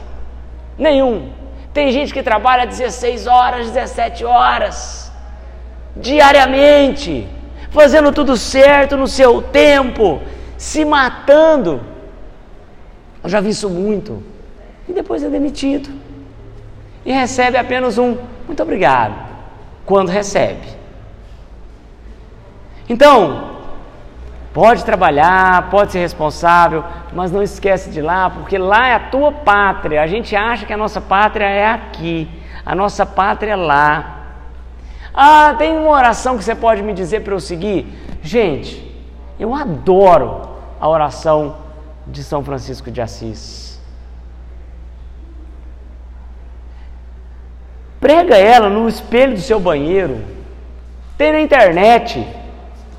Nenhum. 0.77 1.29
Tem 1.73 1.91
gente 1.91 2.13
que 2.13 2.23
trabalha 2.23 2.65
16 2.65 3.27
horas, 3.27 3.67
17 3.71 4.25
horas 4.25 5.11
diariamente, 5.95 7.27
fazendo 7.69 8.11
tudo 8.11 8.35
certo 8.35 8.97
no 8.97 9.07
seu 9.07 9.41
tempo, 9.41 10.21
se 10.57 10.83
matando. 10.83 11.81
Eu 13.23 13.29
já 13.29 13.39
vi 13.39 13.49
isso 13.49 13.69
muito. 13.69 14.23
E 14.87 14.93
depois 14.93 15.23
é 15.23 15.29
demitido. 15.29 16.04
E 17.05 17.11
recebe 17.11 17.57
apenas 17.57 17.97
um 17.97 18.17
muito 18.47 18.61
obrigado 18.63 19.13
quando 19.85 20.09
recebe. 20.09 20.67
Então, 22.87 23.57
pode 24.53 24.85
trabalhar, 24.85 25.69
pode 25.69 25.91
ser 25.91 25.99
responsável, 25.99 26.83
mas 27.13 27.31
não 27.31 27.43
esquece 27.43 27.89
de 27.89 28.01
lá, 28.01 28.29
porque 28.29 28.57
lá 28.57 28.87
é 28.87 28.93
a 28.95 28.99
tua 28.99 29.31
pátria. 29.31 30.01
A 30.01 30.07
gente 30.07 30.35
acha 30.35 30.65
que 30.65 30.73
a 30.73 30.77
nossa 30.77 31.01
pátria 31.01 31.45
é 31.45 31.67
aqui, 31.67 32.29
a 32.65 32.75
nossa 32.75 33.05
pátria 33.05 33.51
é 33.51 33.55
lá. 33.55 34.15
Ah, 35.13 35.55
tem 35.57 35.77
uma 35.77 35.91
oração 35.91 36.37
que 36.37 36.43
você 36.43 36.55
pode 36.55 36.83
me 36.83 36.93
dizer 36.93 37.21
para 37.21 37.33
eu 37.33 37.39
seguir? 37.39 37.87
Gente, 38.21 38.83
eu 39.39 39.53
adoro 39.53 40.41
a 40.79 40.87
oração 40.87 41.57
de 42.05 42.23
São 42.23 42.43
Francisco 42.43 42.91
de 42.91 43.01
Assis. 43.01 43.74
Prega 48.05 48.37
ela 48.37 48.69
no 48.69 48.87
espelho 48.87 49.33
do 49.33 49.41
seu 49.41 49.59
banheiro. 49.59 50.23
Tem 51.17 51.31
na 51.31 51.41
internet. 51.41 52.23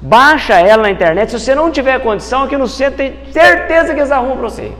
Baixa 0.00 0.54
ela 0.54 0.82
na 0.82 0.90
internet. 0.90 1.30
Se 1.30 1.38
você 1.38 1.54
não 1.54 1.70
tiver 1.70 2.00
condição, 2.00 2.42
aqui 2.42 2.56
no 2.56 2.66
centro 2.66 2.96
tem 2.96 3.14
certeza 3.30 3.94
que 3.94 4.00
eles 4.00 4.10
arrumam 4.10 4.36
para 4.36 4.48
você. 4.48 4.72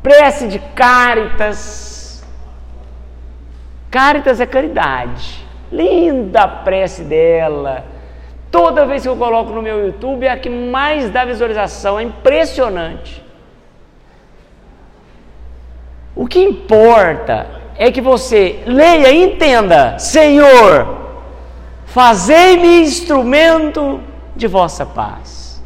Prece 0.00 0.46
de 0.46 0.60
Caritas. 0.76 2.24
Caritas 3.90 4.40
é 4.40 4.46
caridade. 4.46 5.44
Linda 5.72 6.42
a 6.42 6.48
prece 6.48 7.02
dela. 7.02 7.84
Toda 8.48 8.86
vez 8.86 9.02
que 9.02 9.08
eu 9.08 9.16
coloco 9.16 9.50
no 9.50 9.60
meu 9.60 9.86
YouTube 9.86 10.24
é 10.24 10.30
a 10.30 10.38
que 10.38 10.48
mais 10.48 11.10
dá 11.10 11.24
visualização, 11.24 11.98
é 11.98 12.04
impressionante. 12.04 13.24
O 16.14 16.28
que 16.28 16.38
importa 16.38 17.60
é 17.76 17.90
que 17.90 18.00
você 18.00 18.62
leia 18.66 19.10
e 19.10 19.22
entenda: 19.22 19.98
Senhor, 19.98 20.96
fazei-me 21.86 22.80
instrumento 22.82 24.00
de 24.36 24.46
vossa 24.46 24.84
paz. 24.86 25.62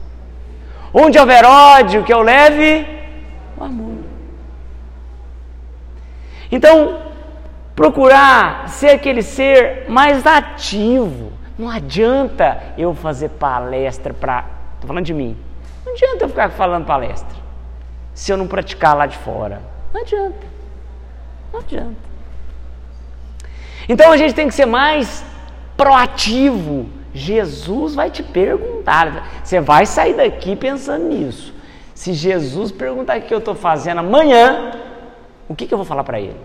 Onde 0.92 1.18
houver 1.18 1.44
ódio, 1.44 2.04
que 2.04 2.12
eu 2.12 2.22
leve 2.22 2.86
o 3.58 3.64
amor. 3.64 3.96
Então, 6.50 7.02
procurar 7.74 8.68
ser 8.68 8.90
aquele 8.90 9.22
ser 9.22 9.86
mais 9.88 10.26
ativo. 10.26 11.32
Não 11.58 11.68
adianta 11.68 12.62
eu 12.78 12.94
fazer 12.94 13.30
palestra 13.30 14.14
para. 14.14 14.44
Estou 14.74 14.88
falando 14.88 15.04
de 15.04 15.14
mim. 15.14 15.36
Não 15.84 15.92
adianta 15.92 16.24
eu 16.24 16.28
ficar 16.28 16.50
falando 16.50 16.86
palestra 16.86 17.36
se 18.14 18.32
eu 18.32 18.36
não 18.36 18.46
praticar 18.46 18.96
lá 18.96 19.06
de 19.06 19.16
fora. 19.18 19.60
Não 19.92 20.00
adianta. 20.00 20.55
Não 21.56 21.62
adianta. 21.62 21.96
Então 23.88 24.12
a 24.12 24.16
gente 24.16 24.34
tem 24.34 24.46
que 24.46 24.54
ser 24.54 24.66
mais 24.66 25.24
proativo. 25.76 26.86
Jesus 27.14 27.94
vai 27.94 28.10
te 28.10 28.22
perguntar. 28.22 29.42
Você 29.42 29.60
vai 29.60 29.86
sair 29.86 30.14
daqui 30.14 30.54
pensando 30.54 31.06
nisso. 31.06 31.54
Se 31.94 32.12
Jesus 32.12 32.70
perguntar 32.70 33.18
o 33.18 33.22
que 33.22 33.32
eu 33.32 33.38
estou 33.38 33.54
fazendo 33.54 33.98
amanhã, 33.98 34.72
o 35.48 35.54
que, 35.54 35.66
que 35.66 35.72
eu 35.72 35.78
vou 35.78 35.86
falar 35.86 36.04
para 36.04 36.20
ele? 36.20 36.36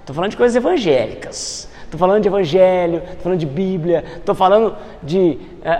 Estou 0.00 0.14
falando 0.14 0.30
de 0.30 0.36
coisas 0.36 0.56
evangélicas. 0.56 1.68
Estou 1.84 1.98
falando 2.00 2.22
de 2.22 2.28
evangelho, 2.28 2.98
estou 2.98 3.18
falando 3.22 3.38
de 3.38 3.46
Bíblia, 3.46 4.04
estou 4.16 4.34
falando 4.34 4.76
de 5.02 5.38
é, 5.62 5.74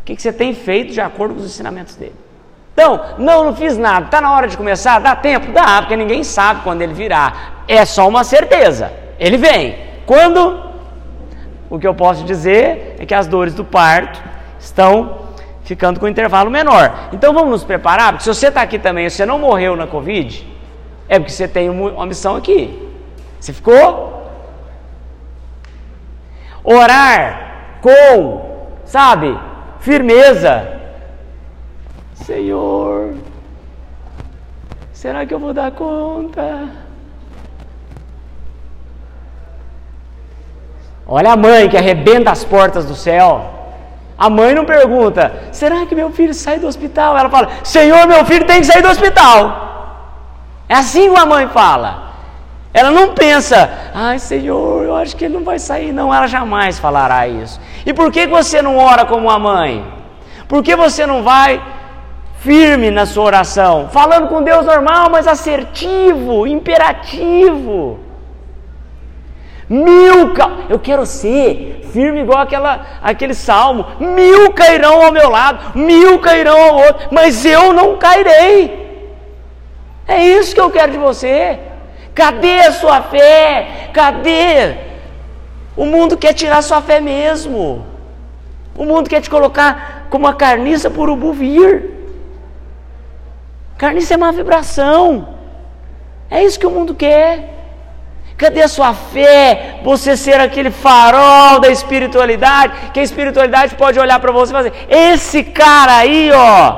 o 0.00 0.04
que, 0.04 0.16
que 0.16 0.22
você 0.22 0.32
tem 0.32 0.54
feito 0.54 0.92
de 0.92 1.00
acordo 1.00 1.34
com 1.34 1.40
os 1.40 1.46
ensinamentos 1.46 1.96
dele. 1.96 2.14
Então, 2.72 3.00
não, 3.18 3.44
não 3.44 3.54
fiz 3.54 3.76
nada. 3.76 4.06
Está 4.06 4.20
na 4.20 4.32
hora 4.32 4.48
de 4.48 4.56
começar? 4.56 4.98
Dá 5.00 5.14
tempo? 5.14 5.52
Dá, 5.52 5.82
porque 5.82 5.96
ninguém 5.96 6.24
sabe 6.24 6.62
quando 6.62 6.82
ele 6.82 6.94
virá. 6.94 7.32
É 7.68 7.84
só 7.84 8.08
uma 8.08 8.24
certeza. 8.24 8.92
Ele 9.18 9.36
vem. 9.36 9.76
Quando? 10.06 10.70
O 11.68 11.78
que 11.78 11.86
eu 11.86 11.94
posso 11.94 12.24
dizer 12.24 12.96
é 12.98 13.06
que 13.06 13.14
as 13.14 13.26
dores 13.26 13.54
do 13.54 13.64
parto 13.64 14.20
estão 14.58 15.20
ficando 15.62 16.00
com 16.00 16.06
um 16.06 16.08
intervalo 16.08 16.50
menor. 16.50 16.92
Então 17.12 17.32
vamos 17.32 17.50
nos 17.50 17.64
preparar, 17.64 18.12
porque 18.12 18.24
se 18.24 18.34
você 18.34 18.48
está 18.48 18.62
aqui 18.62 18.78
também 18.78 19.06
e 19.06 19.10
você 19.10 19.24
não 19.24 19.38
morreu 19.38 19.76
na 19.76 19.86
Covid, 19.86 20.44
é 21.08 21.18
porque 21.18 21.30
você 21.30 21.46
tem 21.46 21.70
uma 21.70 22.06
missão 22.06 22.34
aqui. 22.34 22.88
Você 23.38 23.52
ficou? 23.52 24.28
Orar 26.64 27.78
com, 27.80 28.66
sabe, 28.84 29.38
firmeza. 29.78 30.79
Senhor, 32.24 33.14
será 34.92 35.24
que 35.26 35.34
eu 35.34 35.38
vou 35.38 35.52
dar 35.52 35.70
conta? 35.72 36.68
Olha 41.06 41.32
a 41.32 41.36
mãe 41.36 41.68
que 41.68 41.76
arrebenta 41.76 42.30
as 42.30 42.44
portas 42.44 42.84
do 42.84 42.94
céu. 42.94 43.44
A 44.16 44.28
mãe 44.30 44.54
não 44.54 44.64
pergunta: 44.64 45.48
será 45.50 45.86
que 45.86 45.94
meu 45.94 46.10
filho 46.10 46.34
sai 46.34 46.58
do 46.58 46.66
hospital? 46.66 47.16
Ela 47.16 47.30
fala: 47.30 47.48
Senhor, 47.64 48.06
meu 48.06 48.24
filho 48.24 48.46
tem 48.46 48.60
que 48.60 48.66
sair 48.66 48.82
do 48.82 48.88
hospital. 48.88 49.70
É 50.68 50.74
assim 50.74 51.12
que 51.12 51.18
a 51.18 51.26
mãe 51.26 51.48
fala. 51.48 52.10
Ela 52.72 52.92
não 52.92 53.14
pensa, 53.14 53.68
ai 53.92 54.20
Senhor, 54.20 54.84
eu 54.84 54.94
acho 54.94 55.16
que 55.16 55.24
ele 55.24 55.34
não 55.34 55.42
vai 55.42 55.58
sair, 55.58 55.90
não. 55.90 56.14
Ela 56.14 56.28
jamais 56.28 56.78
falará 56.78 57.26
isso. 57.26 57.60
E 57.84 57.92
por 57.92 58.12
que 58.12 58.28
você 58.28 58.62
não 58.62 58.76
ora 58.76 59.04
como 59.04 59.28
a 59.28 59.38
mãe? 59.38 59.84
Por 60.46 60.62
que 60.62 60.76
você 60.76 61.04
não 61.04 61.24
vai 61.24 61.60
firme 62.40 62.90
na 62.90 63.06
sua 63.06 63.24
oração? 63.24 63.88
Falando 63.90 64.28
com 64.28 64.42
Deus 64.42 64.66
normal, 64.66 65.08
mas 65.10 65.26
assertivo, 65.26 66.46
imperativo. 66.46 68.00
Mil, 69.68 70.34
eu 70.68 70.78
quero 70.80 71.06
ser 71.06 71.88
firme 71.92 72.20
igual 72.20 72.40
aquela, 72.40 72.84
aquele 73.00 73.34
salmo. 73.34 73.86
Mil 74.00 74.52
cairão 74.52 75.04
ao 75.04 75.12
meu 75.12 75.30
lado, 75.30 75.78
mil 75.78 76.18
cairão 76.18 76.60
ao 76.60 76.74
outro, 76.76 77.08
mas 77.12 77.44
eu 77.44 77.72
não 77.72 77.96
cairei. 77.96 78.80
É 80.08 80.24
isso 80.24 80.54
que 80.54 80.60
eu 80.60 80.70
quero 80.70 80.90
de 80.90 80.98
você. 80.98 81.60
Cadê 82.12 82.62
a 82.62 82.72
sua 82.72 83.00
fé? 83.02 83.90
Cadê? 83.92 84.74
O 85.76 85.86
mundo 85.86 86.16
quer 86.16 86.32
tirar 86.32 86.62
sua 86.62 86.82
fé 86.82 87.00
mesmo. 87.00 87.86
O 88.76 88.84
mundo 88.84 89.08
quer 89.08 89.20
te 89.20 89.30
colocar 89.30 90.06
como 90.10 90.26
uma 90.26 90.34
carniça 90.34 90.90
por 90.90 91.08
urubu 91.08 91.32
vir. 91.32 91.99
Carniça 93.80 94.12
é 94.12 94.16
uma 94.18 94.30
vibração. 94.30 95.26
É 96.30 96.44
isso 96.44 96.60
que 96.60 96.66
o 96.66 96.70
mundo 96.70 96.94
quer. 96.94 97.48
Cadê 98.36 98.60
a 98.60 98.68
sua 98.68 98.92
fé? 98.92 99.80
Você 99.82 100.18
ser 100.18 100.38
aquele 100.38 100.70
farol 100.70 101.58
da 101.58 101.70
espiritualidade, 101.70 102.90
que 102.92 103.00
a 103.00 103.02
espiritualidade 103.02 103.74
pode 103.76 103.98
olhar 103.98 104.20
para 104.20 104.32
você 104.32 104.52
e 104.52 104.58
fazer: 104.60 104.72
esse 104.86 105.42
cara 105.42 105.96
aí, 105.96 106.30
ó, 106.30 106.76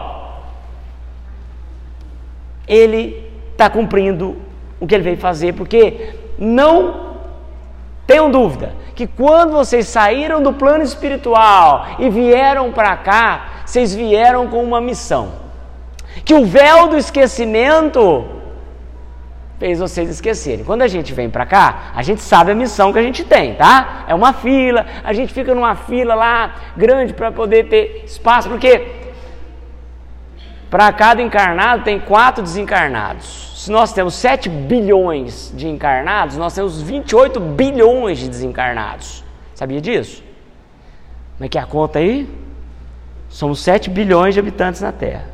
ele 2.69 3.29
está 3.51 3.69
cumprindo 3.69 4.37
o 4.79 4.87
que 4.87 4.95
ele 4.95 5.03
veio 5.03 5.19
fazer, 5.19 5.55
porque 5.55 6.15
não 6.39 7.17
tenham 8.07 8.31
dúvida 8.31 8.77
que 8.95 9.09
quando 9.09 9.55
vocês 9.55 9.89
saíram 9.89 10.41
do 10.41 10.53
plano 10.53 10.85
espiritual 10.85 11.97
e 11.99 12.09
vieram 12.09 12.71
para 12.71 12.97
cá, 12.97 13.65
vocês 13.67 13.93
vieram 13.93 14.47
com 14.47 14.63
uma 14.63 14.81
missão. 14.81 15.42
Que 16.25 16.35
o 16.35 16.45
véu 16.45 16.89
do 16.89 16.97
esquecimento 16.97 18.25
fez 19.59 19.79
vocês 19.79 20.09
esquecerem. 20.09 20.65
Quando 20.65 20.83
a 20.83 20.89
gente 20.89 21.13
vem 21.13 21.31
para 21.31 21.47
cá, 21.47 21.93
a 21.95 22.03
gente 22.03 22.21
sabe 22.21 22.53
a 22.53 22.55
missão 22.55 22.93
que 22.93 22.99
a 22.99 23.03
gente 23.03 23.25
tem, 23.25 23.55
tá? 23.55 24.05
É 24.09 24.15
uma 24.15 24.33
fila, 24.33 24.87
a 25.05 25.13
gente 25.13 25.33
fica 25.33 25.55
numa 25.55 25.75
fila 25.75 26.15
lá 26.15 26.55
grande 26.77 27.13
para 27.13 27.31
poder 27.31 27.69
ter 27.69 28.05
espaço, 28.05 28.49
porque 28.49 28.87
para 30.69 30.93
cada 30.93 31.23
encarnado 31.23 31.85
tem 31.85 32.01
quatro 32.01 32.43
desencarnados 32.43 33.53
se 33.63 33.71
nós 33.71 33.93
temos 33.93 34.15
7 34.15 34.49
bilhões 34.49 35.53
de 35.55 35.69
encarnados, 35.69 36.37
nós 36.37 36.53
temos 36.53 36.83
28 36.83 37.39
bilhões 37.39 38.19
de 38.19 38.29
desencarnados. 38.29 39.23
Sabia 39.55 39.81
disso? 39.81 40.21
Como 41.37 41.47
é 41.47 41.49
que 41.49 41.57
é 41.57 41.61
a 41.61 41.65
conta 41.67 42.01
aí? 42.01 42.29
Somos 43.29 43.61
7 43.61 43.89
bilhões 43.89 44.35
de 44.35 44.41
habitantes 44.41 44.81
na 44.81 44.91
Terra. 44.91 45.27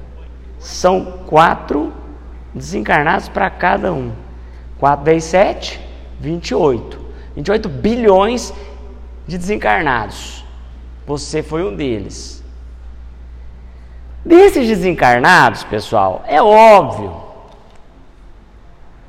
São 0.58 1.04
4 1.26 1.92
desencarnados 2.54 3.28
para 3.28 3.48
cada 3.50 3.92
um. 3.92 4.12
4 4.78 5.04
vezes 5.04 5.24
7, 5.24 5.80
28. 6.20 7.00
28 7.34 7.68
bilhões 7.68 8.52
de 9.26 9.38
desencarnados. 9.38 10.44
Você 11.06 11.42
foi 11.42 11.64
um 11.64 11.74
deles. 11.74 12.42
Desses 14.24 14.66
desencarnados, 14.66 15.64
pessoal, 15.64 16.22
é 16.26 16.42
óbvio 16.42 17.28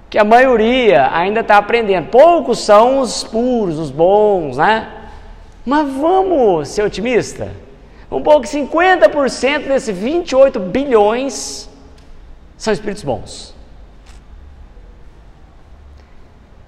que 0.10 0.18
a 0.18 0.24
maioria 0.24 1.10
ainda 1.14 1.42
está 1.42 1.58
aprendendo. 1.58 2.08
Poucos 2.08 2.60
são 2.60 3.00
os 3.00 3.24
puros, 3.24 3.78
os 3.78 3.92
bons, 3.92 4.58
né? 4.58 4.88
Mas 5.66 5.92
vamos 5.94 6.70
ser 6.70 6.84
otimista. 6.84 7.52
Um 8.12 8.22
pouco 8.22 8.46
50% 8.48 9.68
desses 9.68 9.96
28 9.96 10.60
bilhões 10.60 11.70
são 12.58 12.74
espíritos 12.74 13.04
bons. 13.04 13.56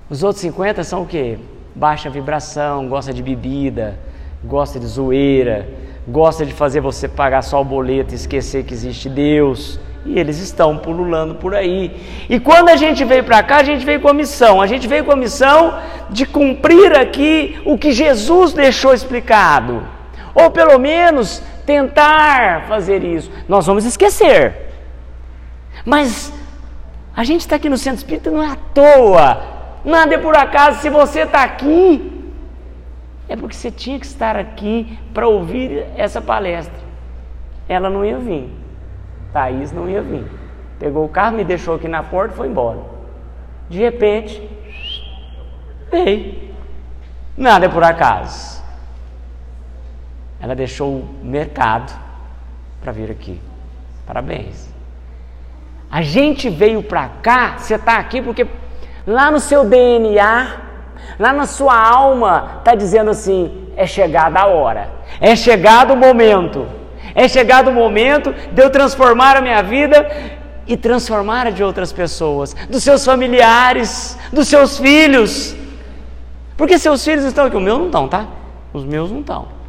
Os 0.10 0.24
outros 0.24 0.42
50 0.42 0.84
são 0.84 1.04
o 1.04 1.06
quê? 1.08 1.40
Baixa 1.74 2.10
vibração, 2.10 2.88
gosta 2.88 3.14
de 3.14 3.24
bebida, 3.24 3.98
gosta 4.44 4.80
de 4.80 4.86
zoeira, 4.86 5.68
gosta 6.08 6.46
de 6.46 6.54
fazer 6.54 6.82
você 6.82 7.08
pagar 7.08 7.42
só 7.42 7.62
o 7.62 7.66
boleto 7.66 8.14
e 8.14 8.16
esquecer 8.16 8.64
que 8.64 8.74
existe 8.74 9.10
Deus 9.10 9.80
e 10.06 10.20
eles 10.20 10.40
estão 10.40 10.78
pululando 10.78 11.36
por 11.36 11.56
aí. 11.56 11.92
E 12.30 12.40
quando 12.40 12.70
a 12.70 12.76
gente 12.76 13.04
veio 13.06 13.24
para 13.24 13.42
cá, 13.44 13.58
a 13.58 13.64
gente 13.64 13.86
veio 13.86 14.02
com 14.02 14.10
a 14.10 14.14
missão. 14.14 14.62
A 14.62 14.68
gente 14.68 14.88
veio 14.88 15.06
com 15.06 15.12
a 15.12 15.16
missão 15.16 15.80
de 16.10 16.26
cumprir 16.26 16.98
aqui 16.98 17.60
o 17.66 17.78
que 17.78 17.92
Jesus 17.92 18.54
deixou 18.54 18.94
explicado. 18.94 19.82
Ou 20.34 20.50
pelo 20.52 20.78
menos 20.80 21.42
tentar 21.66 22.68
fazer 22.68 23.04
isso. 23.04 23.32
Nós 23.48 23.66
vamos 23.66 23.86
esquecer. 23.86 24.72
Mas 25.86 26.34
a 27.16 27.24
gente 27.24 27.42
está 27.42 27.56
aqui 27.56 27.70
no 27.70 27.78
centro 27.78 28.00
espírita 28.00 28.32
não 28.32 28.42
é 28.42 28.52
à 28.52 28.56
toa. 28.56 29.42
Nada 29.84 30.16
é 30.16 30.18
por 30.18 30.36
acaso. 30.36 30.80
Se 30.80 30.90
você 30.90 31.22
está 31.22 31.44
aqui, 31.44 32.34
é 33.28 33.36
porque 33.36 33.56
você 33.56 33.72
tinha 33.72 34.00
que 34.00 34.06
estar 34.06 34.36
aqui 34.36 34.98
para 35.14 35.28
ouvir 35.28 35.86
essa 35.96 36.22
palestra. 36.22 36.80
Ela 37.68 37.90
não 37.90 38.06
ia 38.06 38.18
vir. 38.18 38.50
Thaís 39.34 39.72
não 39.72 39.90
ia 39.90 40.02
vir. 40.02 40.26
Pegou 40.80 41.06
o 41.06 41.10
carro, 41.10 41.38
me 41.38 41.44
deixou 41.44 41.76
aqui 41.76 41.88
na 41.88 42.04
porta 42.04 42.34
e 42.34 42.38
foi 42.38 42.48
embora. 42.48 42.80
De 43.70 43.80
repente, 43.80 44.42
veio. 45.90 46.52
Nada 47.38 47.66
é 47.66 47.70
por 47.70 47.84
acaso. 47.84 48.61
Ela 50.42 50.56
deixou 50.56 50.90
o 50.90 51.10
mercado 51.22 51.94
para 52.82 52.92
vir 52.92 53.12
aqui. 53.12 53.40
Parabéns. 54.06 54.70
A 55.90 56.02
gente 56.02 56.50
veio 56.50 56.82
para 56.82 57.10
cá, 57.22 57.56
você 57.58 57.76
está 57.76 57.98
aqui 57.98 58.22
porque 58.22 58.48
lá 59.06 59.30
no 59.30 59.40
seu 59.40 59.66
DNA, 59.66 60.58
lá 61.20 61.34
na 61.34 61.46
sua 61.46 61.78
alma, 61.78 62.58
está 62.60 62.74
dizendo 62.74 63.12
assim: 63.12 63.68
é 63.76 63.86
chegada 63.86 64.40
a 64.40 64.48
hora, 64.48 64.90
é 65.20 65.36
chegado 65.36 65.94
o 65.94 65.98
momento. 65.98 66.68
É 67.14 67.28
chegado 67.28 67.70
o 67.70 67.74
momento 67.74 68.34
de 68.54 68.62
eu 68.62 68.70
transformar 68.70 69.36
a 69.36 69.42
minha 69.42 69.62
vida 69.62 70.10
e 70.66 70.78
transformar 70.78 71.48
a 71.48 71.50
de 71.50 71.64
outras 71.64 71.92
pessoas, 71.92 72.54
dos 72.70 72.84
seus 72.84 73.04
familiares, 73.04 74.18
dos 74.32 74.48
seus 74.48 74.78
filhos. 74.78 75.56
Porque 76.56 76.78
seus 76.78 77.04
filhos 77.04 77.26
estão 77.26 77.46
aqui, 77.46 77.58
os 77.58 77.64
meus 77.64 77.80
não 77.80 77.88
estão, 77.88 78.08
tá? 78.08 78.28
Os 78.72 78.86
meus 78.86 79.12
não 79.12 79.20
estão. 79.20 79.61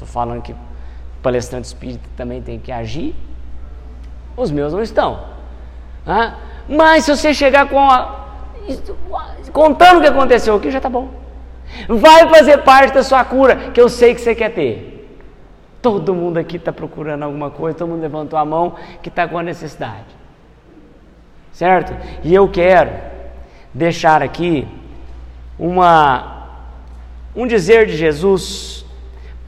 Estou 0.00 0.08
falando 0.08 0.40
que 0.40 0.54
palestrante 1.22 1.66
espírita 1.66 2.08
também 2.16 2.40
tem 2.40 2.58
que 2.58 2.72
agir. 2.72 3.14
Os 4.34 4.50
meus 4.50 4.72
não 4.72 4.80
estão. 4.80 5.24
Ah? 6.06 6.36
Mas 6.66 7.04
se 7.04 7.14
você 7.14 7.34
chegar 7.34 7.68
com 7.68 7.78
a, 7.78 8.28
contando 9.52 9.98
o 9.98 10.00
que 10.00 10.06
aconteceu 10.06 10.56
aqui, 10.56 10.70
já 10.70 10.78
está 10.78 10.88
bom. 10.88 11.10
Vai 11.86 12.26
fazer 12.30 12.58
parte 12.62 12.94
da 12.94 13.02
sua 13.02 13.22
cura, 13.26 13.70
que 13.74 13.80
eu 13.80 13.90
sei 13.90 14.14
que 14.14 14.22
você 14.22 14.34
quer 14.34 14.54
ter. 14.54 15.06
Todo 15.82 16.14
mundo 16.14 16.38
aqui 16.38 16.56
está 16.56 16.72
procurando 16.72 17.24
alguma 17.24 17.50
coisa, 17.50 17.76
todo 17.76 17.88
mundo 17.88 18.00
levantou 18.00 18.38
a 18.38 18.44
mão 18.44 18.76
que 19.02 19.10
está 19.10 19.28
com 19.28 19.36
a 19.36 19.42
necessidade. 19.42 20.16
Certo? 21.52 21.94
E 22.24 22.34
eu 22.34 22.48
quero 22.48 22.90
deixar 23.74 24.22
aqui 24.22 24.66
uma, 25.58 26.46
um 27.36 27.46
dizer 27.46 27.84
de 27.84 27.98
Jesus 27.98 28.80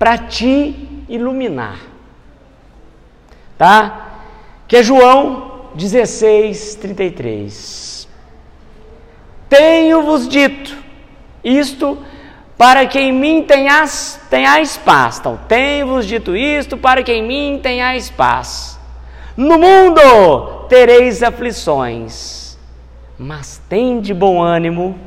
para 0.02 0.18
te 0.18 0.74
iluminar. 1.08 1.78
Tá? 3.56 4.08
Que 4.66 4.78
é 4.78 4.82
João 4.82 5.68
16, 5.76 6.74
33. 6.74 8.08
Tenho-vos 9.48 10.26
dito 10.26 10.76
isto 11.44 11.96
para 12.58 12.84
que 12.84 12.98
em 12.98 13.12
mim 13.12 13.44
tenhas, 13.44 14.20
tenhais 14.28 14.76
paz. 14.76 15.20
Então, 15.20 15.38
tenho-vos 15.46 16.04
dito 16.04 16.36
isto, 16.36 16.76
para 16.76 17.04
que 17.04 17.12
em 17.12 17.22
mim 17.22 17.60
tenhais 17.62 18.10
paz. 18.10 18.80
No 19.36 19.56
mundo 19.56 20.66
tereis 20.68 21.22
aflições, 21.22 22.58
mas 23.16 23.62
tende 23.68 24.12
bom 24.12 24.42
ânimo, 24.42 24.98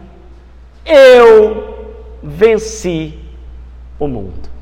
eu 0.85 1.99
venci 2.23 3.19
o 3.99 4.07
mundo. 4.07 4.54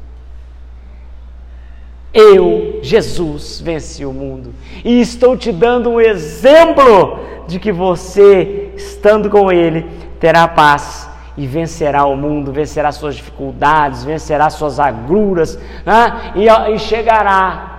Eu, 2.13 2.79
Jesus, 2.83 3.59
venci 3.59 4.05
o 4.05 4.13
mundo 4.13 4.53
e 4.85 5.01
estou 5.01 5.35
te 5.35 5.51
dando 5.51 5.89
um 5.89 5.99
exemplo 5.99 7.19
de 7.47 7.59
que 7.59 7.71
você, 7.71 8.71
estando 8.75 9.29
com 9.29 9.51
Ele, 9.51 9.89
terá 10.19 10.47
paz 10.47 11.09
e 11.35 11.47
vencerá 11.47 12.05
o 12.05 12.15
mundo, 12.15 12.51
vencerá 12.51 12.91
suas 12.91 13.15
dificuldades, 13.15 14.03
vencerá 14.03 14.49
suas 14.51 14.79
agruras 14.79 15.57
né? 15.83 16.33
e, 16.35 16.47
e 16.47 16.79
chegará 16.79 17.73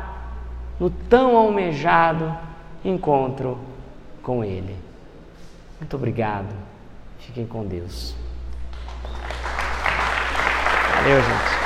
no 0.81 0.91
tão 0.91 1.37
almejado 1.37 2.37
encontro 2.85 3.59
com 4.23 4.45
Ele. 4.45 4.77
Muito 5.79 5.97
obrigado. 5.97 6.49
Fiquem 7.19 7.47
com 7.47 7.65
Deus. 7.65 8.15
Valeu, 10.95 11.23
gente. 11.23 11.64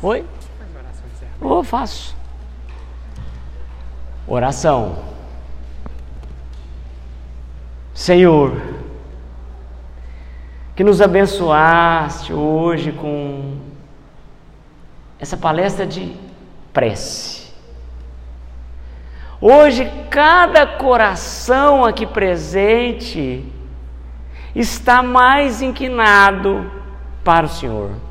Oi? 0.00 0.24
Oh, 1.40 1.64
faço. 1.64 2.16
Oração. 4.26 4.98
Senhor, 7.92 8.62
que 10.76 10.84
nos 10.84 11.00
abençoaste 11.00 12.32
hoje 12.32 12.92
com 12.92 13.56
essa 15.18 15.36
palestra 15.36 15.84
de 15.84 16.14
prece. 16.72 17.52
Hoje, 19.40 19.90
cada 20.10 20.64
coração 20.64 21.84
aqui 21.84 22.06
presente 22.06 23.44
está 24.54 25.02
mais 25.02 25.60
inclinado 25.60 26.70
para 27.24 27.46
o 27.46 27.48
Senhor. 27.48 28.07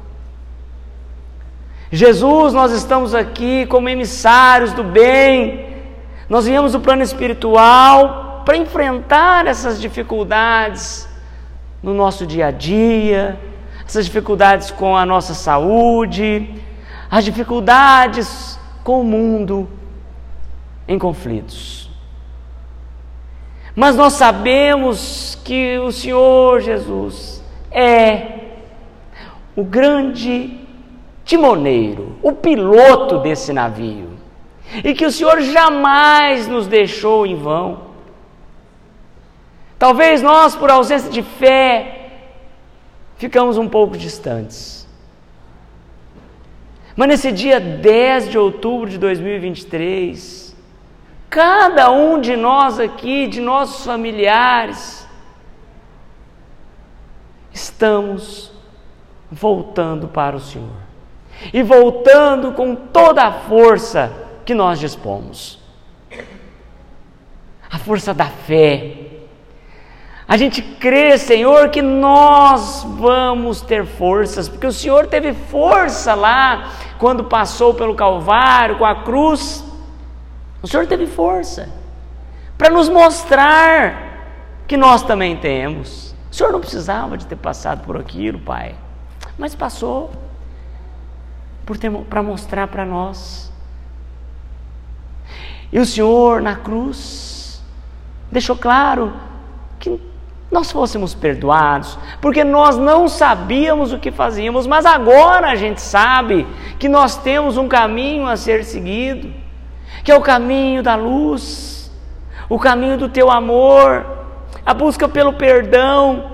Jesus, 1.92 2.54
nós 2.54 2.74
estamos 2.74 3.16
aqui 3.16 3.66
como 3.68 3.88
emissários 3.88 4.74
do 4.74 4.84
bem, 4.84 5.66
nós 6.30 6.46
viemos 6.46 6.74
do 6.74 6.82
plano 6.82 7.02
espiritual 7.02 8.42
para 8.44 8.58
enfrentar 8.58 9.48
essas 9.48 9.80
dificuldades 9.80 11.08
no 11.82 11.94
nosso 11.94 12.26
dia 12.26 12.48
a 12.48 12.52
dia, 12.52 13.40
essas 13.86 14.06
dificuldades 14.06 14.70
com 14.70 14.98
a 14.98 15.06
nossa 15.06 15.34
saúde, 15.34 16.62
as 17.10 17.24
dificuldades 17.24 18.60
com 18.84 19.00
o 19.00 19.04
mundo 19.06 19.70
em 20.88 21.00
conflitos. 21.00 21.90
Mas 23.74 23.96
nós 23.96 24.14
sabemos 24.14 25.40
que 25.42 25.78
o 25.78 25.92
Senhor 25.92 26.60
Jesus 26.60 27.42
é 27.72 28.40
o 29.56 29.64
grande 29.64 30.67
timoneiro, 31.28 32.18
o 32.24 32.32
piloto 32.32 33.20
desse 33.20 33.52
navio, 33.52 34.18
e 34.82 34.94
que 34.94 35.06
o 35.06 35.12
Senhor 35.12 35.42
jamais 35.42 36.48
nos 36.48 36.68
deixou 36.68 37.28
em 37.28 37.36
vão. 37.36 37.82
Talvez 39.78 40.22
nós, 40.22 40.56
por 40.56 40.72
ausência 40.72 41.12
de 41.12 41.22
fé, 41.22 42.12
ficamos 43.18 43.58
um 43.58 43.68
pouco 43.68 43.98
distantes. 43.98 44.88
Mas 46.96 47.10
nesse 47.10 47.32
dia 47.32 47.60
10 47.60 48.30
de 48.30 48.38
outubro 48.38 48.90
de 48.90 48.98
2023, 48.98 50.56
cada 51.30 51.92
um 51.92 52.22
de 52.22 52.38
nós 52.38 52.80
aqui, 52.80 53.28
de 53.28 53.42
nossos 53.42 53.86
familiares, 53.86 55.06
estamos 57.52 58.52
voltando 59.30 60.08
para 60.08 60.38
o 60.38 60.40
Senhor 60.40 60.87
e 61.54 61.62
voltando 61.64 62.52
com 62.54 62.76
toda 62.76 63.24
a 63.24 63.32
força 63.32 64.12
que 64.46 64.54
nós 64.54 64.80
dispomos. 64.80 65.60
A 67.70 67.78
força 67.78 68.14
da 68.14 68.26
fé. 68.26 68.94
A 70.28 70.36
gente 70.36 70.62
crê, 70.62 71.18
Senhor, 71.18 71.70
que 71.70 71.82
nós 71.82 72.86
vamos 72.98 73.62
ter 73.62 73.86
forças, 73.86 74.50
porque 74.50 74.68
o 74.68 74.74
Senhor 74.74 75.08
teve 75.08 75.34
força 75.34 76.14
lá 76.14 76.72
quando 76.98 77.24
passou 77.24 77.74
pelo 77.74 77.96
Calvário 77.96 78.78
com 78.78 78.86
a 78.86 79.04
cruz. 79.04 79.64
O 80.62 80.68
Senhor 80.68 80.86
teve 80.86 81.08
força 81.08 81.70
para 82.58 82.70
nos 82.70 82.90
mostrar 82.90 84.64
que 84.68 84.76
nós 84.76 85.04
também 85.04 85.38
temos. 85.38 86.14
O 86.30 86.36
Senhor 86.36 86.52
não 86.52 86.60
precisava 86.60 87.18
de 87.18 87.26
ter 87.26 87.38
passado 87.38 87.86
por 87.86 87.96
aquilo, 87.96 88.40
Pai, 88.40 88.76
mas 89.38 89.56
passou 89.56 90.12
para 92.10 92.24
mostrar 92.24 92.68
para 92.68 92.86
nós. 92.86 93.52
E 95.72 95.80
o 95.80 95.86
Senhor 95.86 96.42
na 96.42 96.56
cruz 96.56 97.62
deixou 98.32 98.56
claro 98.56 99.14
que 99.80 100.00
nós 100.50 100.72
fôssemos 100.72 101.14
perdoados, 101.14 102.00
porque 102.22 102.44
nós 102.44 102.78
não 102.78 103.10
sabíamos 103.10 103.92
o 103.92 104.00
que 104.00 104.12
fazíamos, 104.12 104.66
mas 104.66 104.86
agora 104.86 105.50
a 105.50 105.56
gente 105.56 105.82
sabe 105.82 106.48
que 106.80 106.88
nós 106.88 107.18
temos 107.18 107.58
um 107.58 107.68
caminho 107.68 108.26
a 108.28 108.38
ser 108.38 108.64
seguido, 108.64 109.34
que 110.06 110.12
é 110.12 110.16
o 110.16 110.22
caminho 110.22 110.82
da 110.82 110.96
luz, 110.96 111.92
o 112.48 112.58
caminho 112.58 112.98
do 112.98 113.10
teu 113.10 113.30
amor, 113.30 114.06
a 114.66 114.74
busca 114.74 115.10
pelo 115.10 115.34
perdão, 115.34 116.32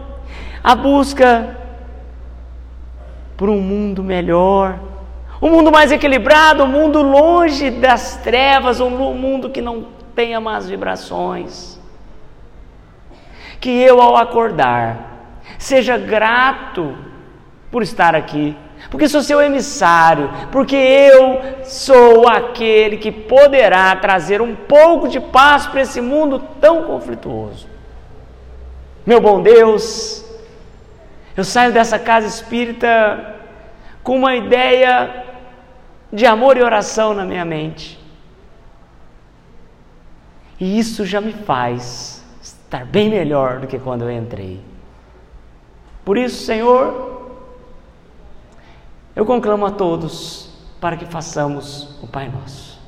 a 0.63 0.76
busca 0.76 1.58
por 3.36 3.50
um 3.50 3.60
mundo 3.60 4.04
melhor 4.04 4.93
um 5.44 5.50
mundo 5.50 5.74
mais 5.74 5.92
equilibrado, 5.92 6.64
um 6.64 6.68
mundo 6.68 7.02
longe 7.02 7.70
das 7.70 8.16
trevas, 8.16 8.80
um 8.80 8.90
mundo 8.90 9.50
que 9.50 9.62
não 9.62 9.88
tenha 10.16 10.40
más 10.40 10.70
vibrações. 10.70 11.78
Que 13.60 13.70
eu, 13.70 14.02
ao 14.02 14.16
acordar, 14.16 15.42
seja 15.58 15.98
grato 15.98 16.96
por 17.70 17.84
estar 17.84 18.16
aqui, 18.16 18.56
porque 18.90 19.10
sou 19.10 19.22
seu 19.22 19.42
emissário, 19.42 20.30
porque 20.50 20.78
eu 20.78 21.42
sou 21.66 22.26
aquele 22.26 22.96
que 22.96 23.12
poderá 23.12 23.94
trazer 23.98 24.42
um 24.42 24.56
pouco 24.56 25.10
de 25.10 25.20
paz 25.20 25.68
para 25.68 25.82
esse 25.82 26.00
mundo 26.00 26.40
tão 26.62 26.84
conflituoso. 26.84 27.68
Meu 29.06 29.20
bom 29.20 29.42
Deus, 29.42 30.24
eu 31.36 31.44
saio 31.44 31.74
dessa 31.74 32.00
casa 32.00 32.28
espírita 32.28 33.36
com 34.02 34.16
uma 34.16 34.36
ideia 34.36 35.23
de 36.13 36.28
amor 36.28 36.58
e 36.58 36.62
oração 36.62 37.15
na 37.15 37.26
minha 37.26 37.43
mente. 37.43 37.99
E 40.60 40.78
isso 40.78 41.04
já 41.08 41.19
me 41.19 41.34
faz 41.34 42.23
estar 42.39 42.86
bem 42.86 43.10
melhor 43.10 43.60
do 43.60 43.65
que 43.65 43.80
quando 43.80 44.04
eu 44.04 44.12
entrei. 44.12 44.62
Por 46.06 46.15
isso, 46.15 46.45
Senhor, 46.45 47.32
eu 49.15 49.26
conclamo 49.26 49.65
a 49.65 49.71
todos 49.71 50.52
para 50.80 50.95
que 50.95 51.06
façamos 51.08 51.97
o 52.04 52.08
Pai 52.08 52.30
Nosso. 52.30 52.80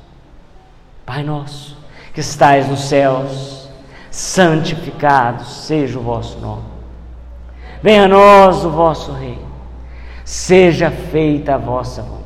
Pai 1.04 1.24
Nosso, 1.24 1.76
que 2.14 2.20
estais 2.20 2.68
nos 2.68 2.84
céus, 2.88 3.68
santificado 4.08 5.44
seja 5.44 5.98
o 5.98 6.02
vosso 6.02 6.38
nome. 6.38 6.64
Venha 7.82 8.04
a 8.04 8.08
nós 8.08 8.64
o 8.64 8.70
vosso 8.70 9.12
reino. 9.12 9.46
Seja 10.24 10.90
feita 10.90 11.54
a 11.54 11.58
vossa 11.58 12.02
vontade 12.02 12.25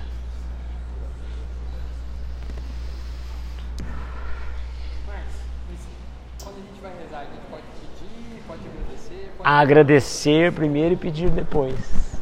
Agradecer 9.43 10.51
primeiro 10.51 10.93
e 10.93 10.97
pedir 10.97 11.29
depois. 11.29 11.75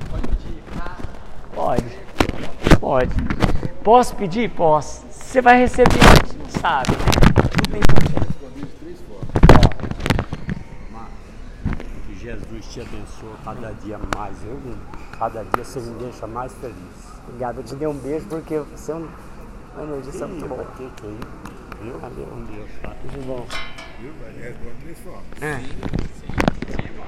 Pode 0.10 0.28
pedir? 0.28 0.64
Pode. 1.54 2.00
Pode. 2.80 3.16
Posso 3.84 4.16
pedir? 4.16 4.50
Posso. 4.50 5.06
Você 5.10 5.42
vai 5.42 5.60
receber, 5.60 6.00
a 6.00 6.26
gente 6.26 6.38
não 6.38 6.50
sabe. 6.50 6.92
Não 6.92 7.72
tem 7.72 7.82
Que 12.08 12.20
Jesus 12.20 12.66
te 12.66 12.82
abençoe 12.82 13.36
cada 13.44 13.72
dia 13.84 14.00
mais. 14.16 14.36
Eu, 14.44 14.60
cada 15.18 15.44
dia 15.44 15.64
você 15.64 15.80
me 15.80 16.00
deixa 16.00 16.28
mais 16.28 16.54
feliz. 16.56 16.76
Obrigado. 17.28 17.58
Eu 17.58 17.64
te 17.64 17.76
dei 17.76 17.88
um 17.88 17.98
beijo 17.98 18.26
porque 18.28 18.60
você 18.60 18.92
é 18.92 18.96
um, 18.96 19.08
uma 19.76 19.84
energia 19.84 20.28
muito 20.28 20.48
boa. 20.48 20.66
Que, 20.78 20.90
que, 20.90 21.08
viu? 21.84 22.00
Valeu. 22.00 22.28
Um 22.34 22.46
beijo. 22.46 22.80
Tá? 22.82 22.96
Tudo 23.02 23.26
bom. 23.26 23.48
Viu? 24.00 24.14
Responde 24.42 24.96
forma. 24.96 25.24
É. 25.42 26.90